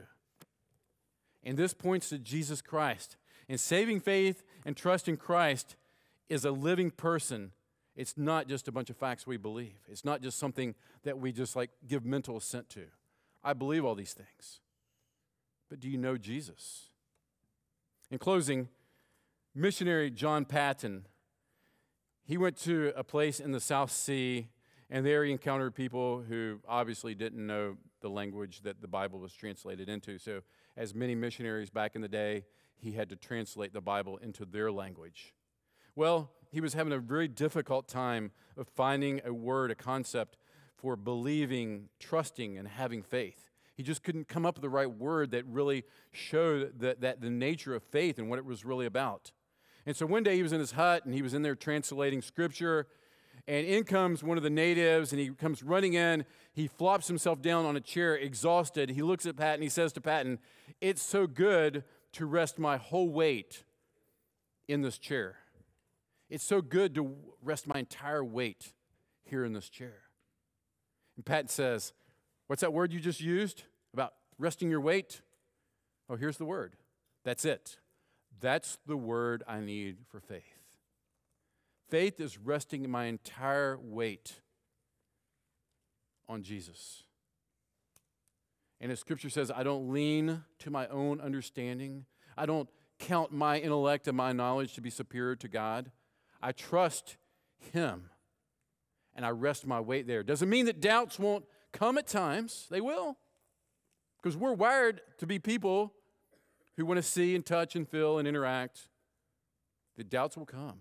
And 1.43 1.55
this 1.55 1.75
points 1.75 2.09
to 2.09 2.17
Jesus 2.17 2.59
Christ. 2.59 3.17
And 3.47 3.59
saving 3.59 3.99
faith 3.99 4.43
and 4.65 4.75
trust 4.75 5.07
in 5.07 5.15
Christ 5.15 5.75
is 6.29 6.43
a 6.43 6.49
living 6.49 6.89
person. 6.89 7.51
It's 7.95 8.17
not 8.17 8.47
just 8.47 8.67
a 8.67 8.71
bunch 8.71 8.89
of 8.89 8.97
facts 8.97 9.27
we 9.27 9.37
believe. 9.37 9.77
It's 9.87 10.03
not 10.03 10.23
just 10.23 10.39
something 10.39 10.73
that 11.03 11.19
we 11.19 11.31
just 11.31 11.55
like 11.55 11.69
give 11.87 12.03
mental 12.03 12.37
assent 12.37 12.67
to. 12.71 12.85
I 13.43 13.53
believe 13.53 13.85
all 13.85 13.93
these 13.93 14.13
things. 14.13 14.59
But 15.69 15.79
do 15.79 15.87
you 15.87 15.99
know 15.99 16.17
Jesus? 16.17 16.87
In 18.09 18.17
closing, 18.17 18.69
missionary 19.53 20.09
John 20.09 20.45
Paton, 20.45 21.05
he 22.25 22.37
went 22.37 22.57
to 22.61 22.91
a 22.95 23.03
place 23.03 23.39
in 23.39 23.51
the 23.51 23.59
South 23.59 23.91
Sea, 23.91 24.47
and 24.93 25.03
there 25.03 25.25
he 25.25 25.31
encountered 25.31 25.73
people 25.73 26.21
who 26.21 26.59
obviously 26.67 27.15
didn't 27.15 27.45
know 27.45 27.77
the 28.01 28.09
language 28.09 28.61
that 28.61 28.79
the 28.79 28.87
Bible 28.87 29.17
was 29.17 29.33
translated 29.33 29.89
into. 29.89 30.19
So, 30.19 30.41
as 30.77 30.93
many 30.93 31.15
missionaries 31.15 31.71
back 31.71 31.95
in 31.95 32.01
the 32.01 32.07
day, 32.07 32.45
he 32.77 32.91
had 32.91 33.09
to 33.09 33.15
translate 33.15 33.73
the 33.73 33.81
Bible 33.81 34.17
into 34.17 34.45
their 34.45 34.71
language. 34.71 35.33
Well, 35.95 36.29
he 36.51 36.61
was 36.61 36.75
having 36.75 36.93
a 36.93 36.99
very 36.99 37.27
difficult 37.27 37.87
time 37.87 38.31
of 38.55 38.67
finding 38.67 39.19
a 39.25 39.33
word, 39.33 39.71
a 39.71 39.75
concept 39.75 40.37
for 40.75 40.95
believing, 40.95 41.89
trusting, 41.99 42.55
and 42.55 42.67
having 42.67 43.01
faith. 43.01 43.49
He 43.73 43.81
just 43.81 44.03
couldn't 44.03 44.27
come 44.27 44.45
up 44.45 44.57
with 44.57 44.61
the 44.61 44.69
right 44.69 44.89
word 44.89 45.31
that 45.31 45.43
really 45.47 45.85
showed 46.11 46.79
that, 46.81 47.01
that 47.01 47.19
the 47.19 47.31
nature 47.31 47.73
of 47.73 47.81
faith 47.81 48.19
and 48.19 48.29
what 48.29 48.37
it 48.37 48.45
was 48.45 48.63
really 48.63 48.85
about. 48.85 49.31
And 49.87 49.95
so 49.95 50.05
one 50.05 50.21
day 50.21 50.35
he 50.35 50.43
was 50.43 50.53
in 50.53 50.59
his 50.59 50.73
hut 50.73 51.03
and 51.03 51.15
he 51.15 51.23
was 51.23 51.33
in 51.33 51.41
there 51.41 51.55
translating 51.55 52.21
scripture. 52.21 52.87
And 53.47 53.65
in 53.65 53.83
comes 53.83 54.23
one 54.23 54.37
of 54.37 54.43
the 54.43 54.49
natives 54.49 55.11
and 55.11 55.19
he 55.19 55.29
comes 55.29 55.61
running 55.61 55.93
in. 55.93 56.25
He 56.53 56.67
flops 56.67 57.07
himself 57.07 57.41
down 57.41 57.65
on 57.65 57.75
a 57.75 57.81
chair, 57.81 58.15
exhausted. 58.15 58.89
He 58.89 59.01
looks 59.01 59.25
at 59.25 59.35
Paton. 59.35 59.61
He 59.61 59.69
says 59.69 59.91
to 59.93 60.01
Paton, 60.01 60.39
It's 60.79 61.01
so 61.01 61.27
good 61.27 61.83
to 62.13 62.25
rest 62.25 62.57
my 62.57 62.77
whole 62.77 63.09
weight 63.09 63.63
in 64.67 64.81
this 64.81 64.97
chair. 64.97 65.37
It's 66.29 66.43
so 66.43 66.61
good 66.61 66.95
to 66.95 67.15
rest 67.41 67.67
my 67.67 67.79
entire 67.79 68.23
weight 68.23 68.73
here 69.23 69.43
in 69.43 69.53
this 69.53 69.69
chair. 69.69 70.03
And 71.17 71.25
Paton 71.25 71.49
says, 71.49 71.93
What's 72.47 72.61
that 72.61 72.73
word 72.73 72.93
you 72.93 72.99
just 72.99 73.21
used 73.21 73.63
about 73.93 74.13
resting 74.37 74.69
your 74.69 74.81
weight? 74.81 75.21
Oh, 76.09 76.15
here's 76.15 76.37
the 76.37 76.45
word. 76.45 76.75
That's 77.23 77.45
it. 77.45 77.77
That's 78.39 78.77
the 78.85 78.97
word 78.97 79.43
I 79.47 79.59
need 79.59 79.97
for 80.09 80.19
faith. 80.19 80.52
Faith 81.93 82.19
is 82.19 82.39
resting 82.39 82.89
my 82.89 83.05
entire 83.05 83.77
weight 83.79 84.41
on 86.27 86.41
Jesus. 86.41 87.03
And 88.81 88.91
as 88.91 88.99
scripture 88.99 89.29
says, 89.29 89.51
I 89.51 89.61
don't 89.61 89.93
lean 89.93 90.43
to 90.57 90.71
my 90.71 90.87
own 90.87 91.21
understanding. 91.21 92.05
I 92.35 92.47
don't 92.47 92.67
count 92.97 93.31
my 93.31 93.59
intellect 93.59 94.07
and 94.07 94.17
my 94.17 94.31
knowledge 94.31 94.73
to 94.73 94.81
be 94.81 94.89
superior 94.89 95.35
to 95.35 95.47
God. 95.47 95.91
I 96.41 96.51
trust 96.51 97.17
Him 97.59 98.09
and 99.15 99.23
I 99.23 99.29
rest 99.29 99.67
my 99.67 99.79
weight 99.79 100.07
there. 100.07 100.23
Doesn't 100.23 100.49
mean 100.49 100.65
that 100.65 100.81
doubts 100.81 101.19
won't 101.19 101.45
come 101.73 101.99
at 101.99 102.07
times, 102.07 102.65
they 102.71 102.81
will. 102.81 103.17
Because 104.19 104.35
we're 104.35 104.53
wired 104.53 105.01
to 105.19 105.27
be 105.27 105.37
people 105.37 105.93
who 106.75 106.87
want 106.87 106.97
to 106.97 107.03
see 107.03 107.35
and 107.35 107.45
touch 107.45 107.75
and 107.75 107.87
feel 107.87 108.17
and 108.17 108.27
interact, 108.27 108.89
the 109.95 110.03
doubts 110.03 110.35
will 110.35 110.47
come. 110.47 110.79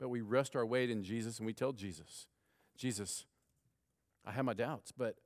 But 0.00 0.08
we 0.08 0.22
rest 0.22 0.56
our 0.56 0.64
weight 0.64 0.90
in 0.90 1.04
Jesus 1.04 1.38
and 1.38 1.46
we 1.46 1.52
tell 1.52 1.72
Jesus, 1.72 2.26
Jesus, 2.76 3.26
I 4.26 4.32
have 4.32 4.46
my 4.46 4.54
doubts, 4.54 4.92
but 4.96 5.16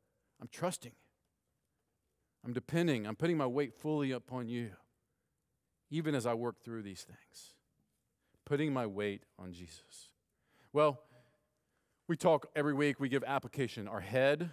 I'm 0.42 0.48
trusting. 0.48 0.92
I'm 2.44 2.52
depending. 2.52 3.06
I'm 3.06 3.14
putting 3.14 3.38
my 3.38 3.46
weight 3.46 3.72
fully 3.72 4.10
upon 4.10 4.48
you, 4.48 4.72
even 5.90 6.14
as 6.14 6.26
I 6.26 6.34
work 6.34 6.60
through 6.62 6.82
these 6.82 7.02
things. 7.02 7.54
Putting 8.44 8.72
my 8.72 8.84
weight 8.84 9.22
on 9.38 9.52
Jesus. 9.52 10.10
Well, 10.72 11.00
we 12.08 12.16
talk 12.16 12.48
every 12.54 12.74
week, 12.74 12.98
we 12.98 13.08
give 13.08 13.24
application 13.24 13.86
our 13.88 14.00
head, 14.00 14.50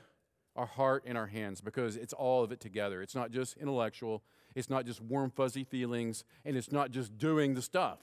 our 0.55 0.67
heart, 0.67 1.03
and 1.05 1.17
our 1.17 1.27
hands 1.27 1.61
because 1.61 1.97
it's 1.97 2.13
all 2.13 2.43
of 2.43 2.51
it 2.51 2.59
together. 2.59 3.01
It's 3.01 3.15
not 3.15 3.31
just 3.31 3.57
intellectual, 3.57 4.23
it's 4.55 4.69
not 4.69 4.85
just 4.85 5.01
warm, 5.01 5.31
fuzzy 5.31 5.63
feelings, 5.63 6.23
and 6.45 6.55
it's 6.55 6.71
not 6.71 6.91
just 6.91 7.17
doing 7.17 7.55
the 7.55 7.61
stuff. 7.61 7.99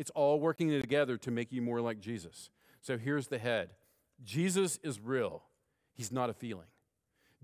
It's 0.00 0.10
all 0.14 0.40
working 0.40 0.70
together 0.80 1.18
to 1.18 1.30
make 1.30 1.52
you 1.52 1.60
more 1.60 1.82
like 1.82 2.00
Jesus. 2.00 2.48
So 2.80 2.96
here's 2.96 3.26
the 3.26 3.38
head 3.38 3.74
Jesus 4.24 4.78
is 4.82 4.98
real, 4.98 5.42
he's 5.92 6.10
not 6.10 6.30
a 6.30 6.34
feeling. 6.34 6.68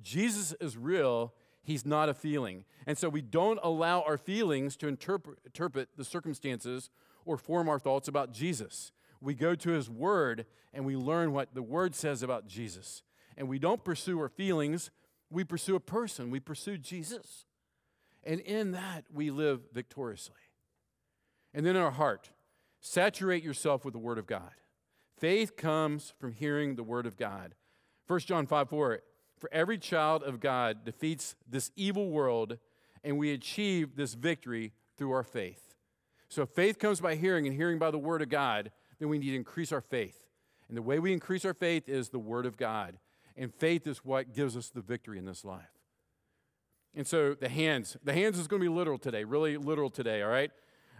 Jesus 0.03 0.55
is 0.61 0.77
real, 0.77 1.35
he's 1.63 1.85
not 1.85 2.09
a 2.09 2.15
feeling. 2.15 2.65
And 2.87 2.97
so 2.97 3.09
we 3.11 3.21
don't 3.21 3.61
allow 3.63 4.01
our 4.03 4.17
feelings 4.17 4.77
to 4.79 4.89
interpret, 4.89 5.89
the 5.97 6.05
circumstances 6.05 6.89
or 7.27 7.37
form 7.37 7.69
our 7.69 7.79
thoughts 7.79 8.09
about 8.09 8.33
Jesus 8.33 8.93
we 9.21 9.35
go 9.35 9.55
to 9.55 9.71
his 9.71 9.91
word 9.91 10.47
and 10.73 10.85
we 10.85 10.97
learn 10.97 11.33
what 11.33 11.55
the 11.55 11.63
word 11.63 11.95
says 11.95 12.23
about 12.23 12.47
Jesus. 12.47 13.03
And 13.37 13.49
we 13.49 13.59
don't 13.59 13.85
pursue 13.85 14.19
our 14.21 14.29
feelings, 14.29 14.91
we 15.31 15.45
pursue 15.45 15.77
a 15.77 15.81
person, 15.81 16.31
we 16.31 16.41
pursue 16.41 16.79
Jesus. 16.79 17.45
And 18.25 18.41
in 18.41 18.73
that, 18.73 19.05
we 19.13 19.31
live 19.31 19.61
victoriously. 19.73 20.35
And 21.55 21.65
then 21.65 21.77
in 21.77 21.83
our 21.83 21.91
heart, 21.91 22.31
saturate 22.87 23.43
yourself 23.43 23.85
with 23.85 23.93
the 23.93 23.99
word 23.99 24.19
of 24.19 24.27
God. 24.27 24.53
Faith 25.19 25.57
comes 25.57 26.13
from 26.19 26.33
hearing 26.33 26.77
the 26.77 26.83
word 26.83 27.07
of 27.07 27.17
God. 27.17 27.55
1 28.07 28.21
John 28.21 28.47
5 28.47 28.69
4, 28.69 29.01
for 29.39 29.51
every 29.53 29.79
child 29.79 30.23
of 30.23 30.41
God 30.41 30.85
defeats 30.85 31.35
this 31.49 31.71
evil 31.77 32.11
world, 32.11 32.59
and 33.03 33.19
we 33.19 33.33
achieve 33.33 33.97
this 33.97 34.15
victory 34.15 34.73
through 34.97 35.13
our 35.13 35.23
faith. 35.23 35.75
So 36.29 36.47
faith 36.47 36.79
comes 36.79 37.01
by 37.01 37.15
hearing, 37.15 37.47
and 37.47 37.57
hearing 37.57 37.79
by 37.79 37.91
the 37.91 37.99
word 37.99 38.23
of 38.23 38.29
God 38.29 38.71
then 38.99 39.09
we 39.09 39.19
need 39.19 39.31
to 39.31 39.37
increase 39.37 39.73
our 39.73 39.81
faith. 39.81 40.19
And 40.69 40.77
the 40.77 40.83
way 40.83 40.99
we 40.99 41.13
increase 41.13 41.45
our 41.45 41.55
faith 41.55 41.89
is 41.89 42.09
the 42.09 42.19
Word 42.19 42.47
of 42.47 42.57
God. 42.57 42.99
And 43.37 43.55
faith 43.55 43.87
is 43.87 43.99
what 43.99 44.35
gives 44.35 44.57
us 44.57 44.71
the 44.71 44.81
victory 44.81 45.19
in 45.19 45.27
this 45.27 45.45
life. 45.45 45.69
And 46.95 47.07
so 47.07 47.35
the 47.35 47.51
hands, 47.51 47.97
the 48.03 48.15
hands 48.15 48.39
is 48.39 48.49
going 48.49 48.63
to 48.63 48.69
be 48.69 48.75
literal 48.75 48.99
today, 48.99 49.25
really 49.25 49.59
literal 49.59 49.91
today, 49.91 50.23
all 50.23 50.31
right? 50.31 50.51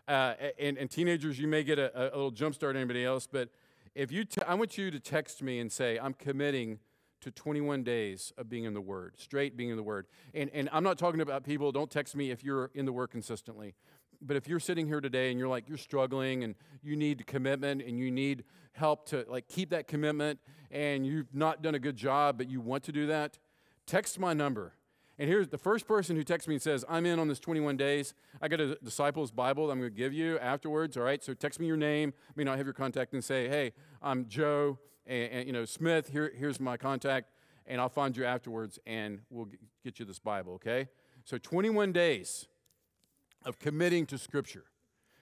Uh, 0.09 0.35
and, 0.59 0.79
and, 0.79 0.89
teenagers, 0.89 1.39
you 1.39 1.49
may 1.49 1.65
get 1.65 1.81
a, 1.81 2.01
a 2.01 2.05
little 2.05 2.31
jump 2.31 2.55
start 2.55 2.77
anybody 2.77 3.05
else, 3.05 3.27
but 3.31 3.49
if 3.97 4.13
you, 4.13 4.25
I 4.47 4.55
want 4.55 4.79
you 4.79 4.91
to 4.93 5.01
text 5.01 5.43
me 5.43 5.59
and 5.59 5.73
say, 5.73 5.99
I'm 5.99 6.15
committing 6.15 6.79
to 7.23 7.33
21 7.33 7.83
days 7.83 8.33
of 8.39 8.49
being 8.49 8.65
in 8.65 8.75
the 8.75 8.81
Word, 8.81 9.15
straight 9.17 9.57
being 9.57 9.71
in 9.71 9.77
the 9.77 9.83
Word. 9.83 10.07
And, 10.33 10.49
and 10.55 10.69
I'm 10.73 10.85
not 10.85 10.97
talking 10.97 11.21
about 11.21 11.43
people, 11.43 11.73
don't 11.73 11.91
text 11.91 12.15
me 12.15 12.31
if 12.31 12.45
you're 12.45 12.71
in 12.75 12.85
the 12.85 12.93
Word 12.93 13.09
consistently. 13.09 13.75
But 14.23 14.37
if 14.37 14.47
you're 14.47 14.61
sitting 14.61 14.87
here 14.87 15.01
today 15.01 15.31
and 15.31 15.41
you're 15.41 15.49
like, 15.49 15.69
you're 15.69 15.77
struggling 15.77 16.45
and 16.45 16.55
you 16.85 16.95
need 16.95 17.27
commitment 17.27 17.83
and 17.83 17.99
you 17.99 18.13
need 18.13 18.45
help 18.73 19.07
to 19.09 19.25
like 19.29 19.49
keep 19.49 19.71
that 19.71 19.89
commitment 19.89 20.39
and 20.71 21.05
you've 21.05 21.35
not 21.35 21.63
done 21.63 21.75
a 21.75 21.81
good 21.81 21.97
job, 21.97 22.39
but 22.39 22.49
you 22.49 22.61
want 22.61 22.85
to 22.85 22.93
do 22.93 23.07
that, 23.09 23.39
text 23.87 24.21
my 24.21 24.33
number. 24.33 24.76
And 25.19 25.29
here's 25.31 25.49
the 25.49 25.59
first 25.59 25.87
person 25.87 26.15
who 26.15 26.23
texts 26.23 26.47
me 26.47 26.57
and 26.57 26.63
says, 26.63 26.85
I'm 26.89 27.07
in 27.07 27.19
on 27.19 27.29
this 27.29 27.41
21 27.41 27.77
days. 27.77 28.13
I 28.43 28.49
got 28.49 28.61
a 28.61 28.75
disciples 28.77 29.31
Bible 29.31 29.71
I'm 29.71 29.79
going 29.79 29.91
to 29.91 29.97
give 29.97 30.13
you 30.13 30.39
afterwards. 30.39 30.97
All 30.97 31.03
right. 31.03 31.25
So 31.25 31.33
text 31.33 31.59
me 31.59 31.67
your 31.67 31.79
name. 31.79 32.13
I 32.29 32.33
may 32.37 32.45
not 32.45 32.59
have 32.59 32.67
your 32.67 32.75
contact 32.75 33.15
and 33.15 33.25
say, 33.25 33.49
hey, 33.49 33.73
I'm 34.03 34.29
Joe 34.29 34.79
and, 35.07 35.33
and 35.33 35.47
you 35.47 35.53
know, 35.53 35.65
Smith. 35.65 36.11
Here, 36.11 36.33
here's 36.37 36.61
my 36.61 36.77
contact. 36.77 37.31
And 37.67 37.81
I'll 37.81 37.89
find 37.89 38.17
you 38.17 38.25
afterwards 38.25 38.79
and 38.87 39.21
we'll 39.31 39.49
get 39.83 39.99
you 39.99 40.05
this 40.05 40.19
Bible. 40.19 40.55
Okay. 40.55 40.89
So 41.25 41.39
21 41.39 41.93
days 41.93 42.47
of 43.45 43.59
committing 43.59 44.05
to 44.07 44.19
Scripture. 44.19 44.65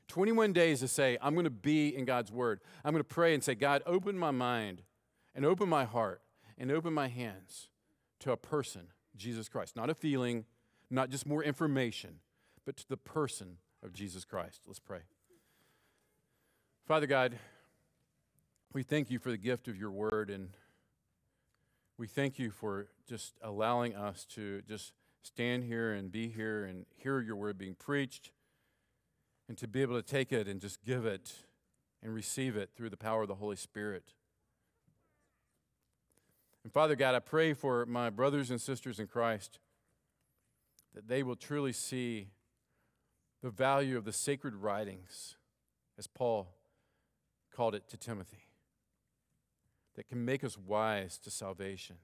21 0.08 0.52
days 0.52 0.80
to 0.80 0.88
say, 0.88 1.16
I'm 1.22 1.34
going 1.34 1.44
to 1.44 1.50
be 1.50 1.94
in 1.94 2.04
God's 2.04 2.32
Word. 2.32 2.60
I'm 2.84 2.92
going 2.92 3.02
to 3.02 3.08
pray 3.08 3.32
and 3.32 3.42
say, 3.42 3.54
God, 3.54 3.82
open 3.86 4.18
my 4.18 4.30
mind 4.30 4.82
and 5.34 5.46
open 5.46 5.68
my 5.68 5.84
heart 5.84 6.20
and 6.58 6.70
open 6.70 6.92
my 6.92 7.08
hands 7.08 7.68
to 8.20 8.32
a 8.32 8.36
person, 8.36 8.88
Jesus 9.16 9.48
Christ. 9.48 9.76
Not 9.76 9.90
a 9.90 9.94
feeling, 9.94 10.44
not 10.90 11.10
just 11.10 11.26
more 11.26 11.42
information, 11.42 12.20
but 12.64 12.76
to 12.78 12.88
the 12.88 12.96
person 12.96 13.58
of 13.82 13.92
Jesus 13.92 14.24
Christ. 14.24 14.62
Let's 14.66 14.80
pray. 14.80 15.00
Father 16.86 17.06
God, 17.06 17.38
we 18.72 18.82
thank 18.82 19.10
you 19.10 19.18
for 19.18 19.30
the 19.30 19.38
gift 19.38 19.68
of 19.68 19.76
your 19.76 19.90
Word 19.90 20.30
and 20.30 20.50
we 21.96 22.08
thank 22.08 22.38
you 22.38 22.50
for 22.50 22.88
just 23.06 23.34
allowing 23.40 23.94
us 23.94 24.24
to 24.24 24.62
just 24.62 24.92
stand 25.22 25.64
here 25.64 25.92
and 25.92 26.10
be 26.10 26.28
here 26.28 26.64
and 26.64 26.86
hear 26.96 27.20
your 27.20 27.36
word 27.36 27.56
being 27.56 27.74
preached 27.74 28.32
and 29.48 29.56
to 29.58 29.68
be 29.68 29.80
able 29.80 29.94
to 29.94 30.02
take 30.02 30.32
it 30.32 30.48
and 30.48 30.60
just 30.60 30.82
give 30.84 31.06
it 31.06 31.32
and 32.02 32.12
receive 32.12 32.56
it 32.56 32.70
through 32.76 32.90
the 32.90 32.96
power 32.96 33.22
of 33.22 33.28
the 33.28 33.36
Holy 33.36 33.56
Spirit. 33.56 34.12
And 36.64 36.72
Father 36.72 36.96
God, 36.96 37.14
I 37.14 37.20
pray 37.20 37.52
for 37.52 37.84
my 37.84 38.08
brothers 38.08 38.50
and 38.50 38.60
sisters 38.60 38.98
in 38.98 39.06
Christ 39.06 39.58
that 40.94 41.08
they 41.08 41.22
will 41.22 41.36
truly 41.36 41.72
see 41.72 42.28
the 43.42 43.50
value 43.50 43.98
of 43.98 44.06
the 44.06 44.12
sacred 44.12 44.54
writings, 44.54 45.36
as 45.98 46.06
Paul 46.06 46.48
called 47.54 47.74
it 47.74 47.86
to 47.88 47.98
Timothy, 47.98 48.48
that 49.96 50.08
can 50.08 50.24
make 50.24 50.42
us 50.42 50.56
wise 50.56 51.18
to 51.18 51.30
salvation 51.30 51.96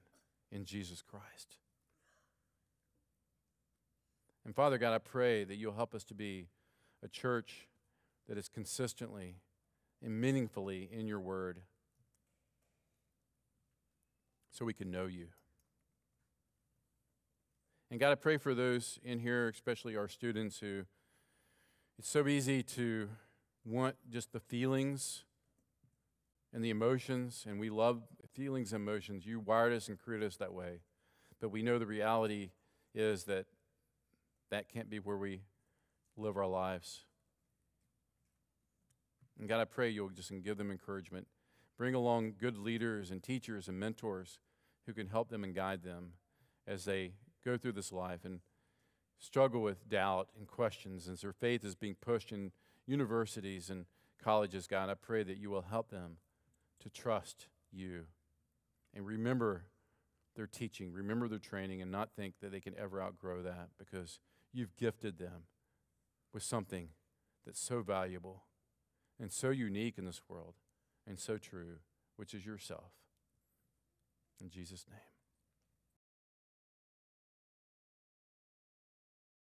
in 0.51 0.65
Jesus 0.65 1.01
Christ. 1.01 1.57
And 4.45 4.55
Father 4.55 4.77
God, 4.77 4.93
I 4.93 4.99
pray 4.99 5.43
that 5.43 5.55
you'll 5.55 5.73
help 5.73 5.95
us 5.95 6.03
to 6.05 6.13
be 6.13 6.49
a 7.03 7.07
church 7.07 7.67
that 8.27 8.37
is 8.37 8.47
consistently 8.47 9.37
and 10.03 10.21
meaningfully 10.21 10.89
in 10.91 11.07
your 11.07 11.19
word 11.19 11.61
so 14.51 14.65
we 14.65 14.73
can 14.73 14.91
know 14.91 15.05
you. 15.05 15.27
And 17.89 17.99
God, 17.99 18.11
I 18.11 18.15
pray 18.15 18.37
for 18.37 18.53
those 18.53 18.99
in 19.03 19.19
here, 19.19 19.49
especially 19.49 19.97
our 19.97 20.07
students, 20.07 20.59
who 20.59 20.83
it's 21.97 22.09
so 22.09 22.27
easy 22.27 22.63
to 22.63 23.09
want 23.65 23.95
just 24.09 24.31
the 24.31 24.39
feelings 24.39 25.23
and 26.53 26.63
the 26.63 26.69
emotions, 26.69 27.45
and 27.47 27.59
we 27.59 27.69
love 27.69 28.01
feelings 28.33 28.73
and 28.73 28.81
emotions. 28.81 29.25
You 29.25 29.39
wired 29.39 29.73
us 29.73 29.87
and 29.87 29.97
created 29.99 30.27
us 30.27 30.37
that 30.37 30.53
way. 30.53 30.81
But 31.39 31.49
we 31.49 31.63
know 31.63 31.79
the 31.79 31.85
reality 31.85 32.51
is 32.93 33.25
that 33.25 33.45
that 34.51 34.69
can't 34.69 34.89
be 34.89 34.99
where 34.99 35.17
we 35.17 35.41
live 36.17 36.37
our 36.37 36.47
lives. 36.47 37.01
And 39.39 39.49
God, 39.49 39.59
I 39.59 39.65
pray 39.65 39.89
you'll 39.89 40.09
just 40.09 40.31
give 40.43 40.57
them 40.57 40.71
encouragement. 40.71 41.27
Bring 41.81 41.95
along 41.95 42.35
good 42.39 42.59
leaders 42.59 43.09
and 43.09 43.23
teachers 43.23 43.67
and 43.67 43.79
mentors 43.79 44.37
who 44.85 44.93
can 44.93 45.07
help 45.07 45.29
them 45.29 45.43
and 45.43 45.55
guide 45.55 45.81
them 45.81 46.11
as 46.67 46.85
they 46.85 47.13
go 47.43 47.57
through 47.57 47.71
this 47.71 47.91
life 47.91 48.23
and 48.23 48.41
struggle 49.17 49.63
with 49.63 49.89
doubt 49.89 50.29
and 50.37 50.45
questions 50.45 51.09
as 51.09 51.21
their 51.21 51.33
faith 51.33 51.65
is 51.65 51.73
being 51.73 51.95
pushed 51.99 52.31
in 52.31 52.51
universities 52.85 53.71
and 53.71 53.85
colleges. 54.23 54.67
God, 54.67 54.91
I 54.91 54.93
pray 54.93 55.23
that 55.23 55.39
you 55.39 55.49
will 55.49 55.63
help 55.63 55.89
them 55.89 56.17
to 56.81 56.89
trust 56.91 57.47
you 57.71 58.03
and 58.93 59.07
remember 59.07 59.63
their 60.35 60.45
teaching, 60.45 60.93
remember 60.93 61.27
their 61.27 61.39
training, 61.39 61.81
and 61.81 61.91
not 61.91 62.11
think 62.15 62.35
that 62.41 62.51
they 62.51 62.61
can 62.61 62.77
ever 62.77 63.01
outgrow 63.01 63.41
that 63.41 63.69
because 63.79 64.19
You've 64.53 64.75
gifted 64.75 65.17
them 65.17 65.45
with 66.31 66.43
something 66.43 66.89
that's 67.45 67.59
so 67.59 67.81
valuable 67.81 68.43
and 69.19 69.31
so 69.31 69.49
unique 69.49 69.97
in 69.97 70.05
this 70.05 70.21
world 70.27 70.55
and 71.07 71.19
so 71.19 71.37
true, 71.37 71.79
which 72.15 72.33
is 72.33 72.45
yourself. 72.45 72.91
In 74.39 74.49
Jesus' 74.49 74.85
name. 74.89 75.10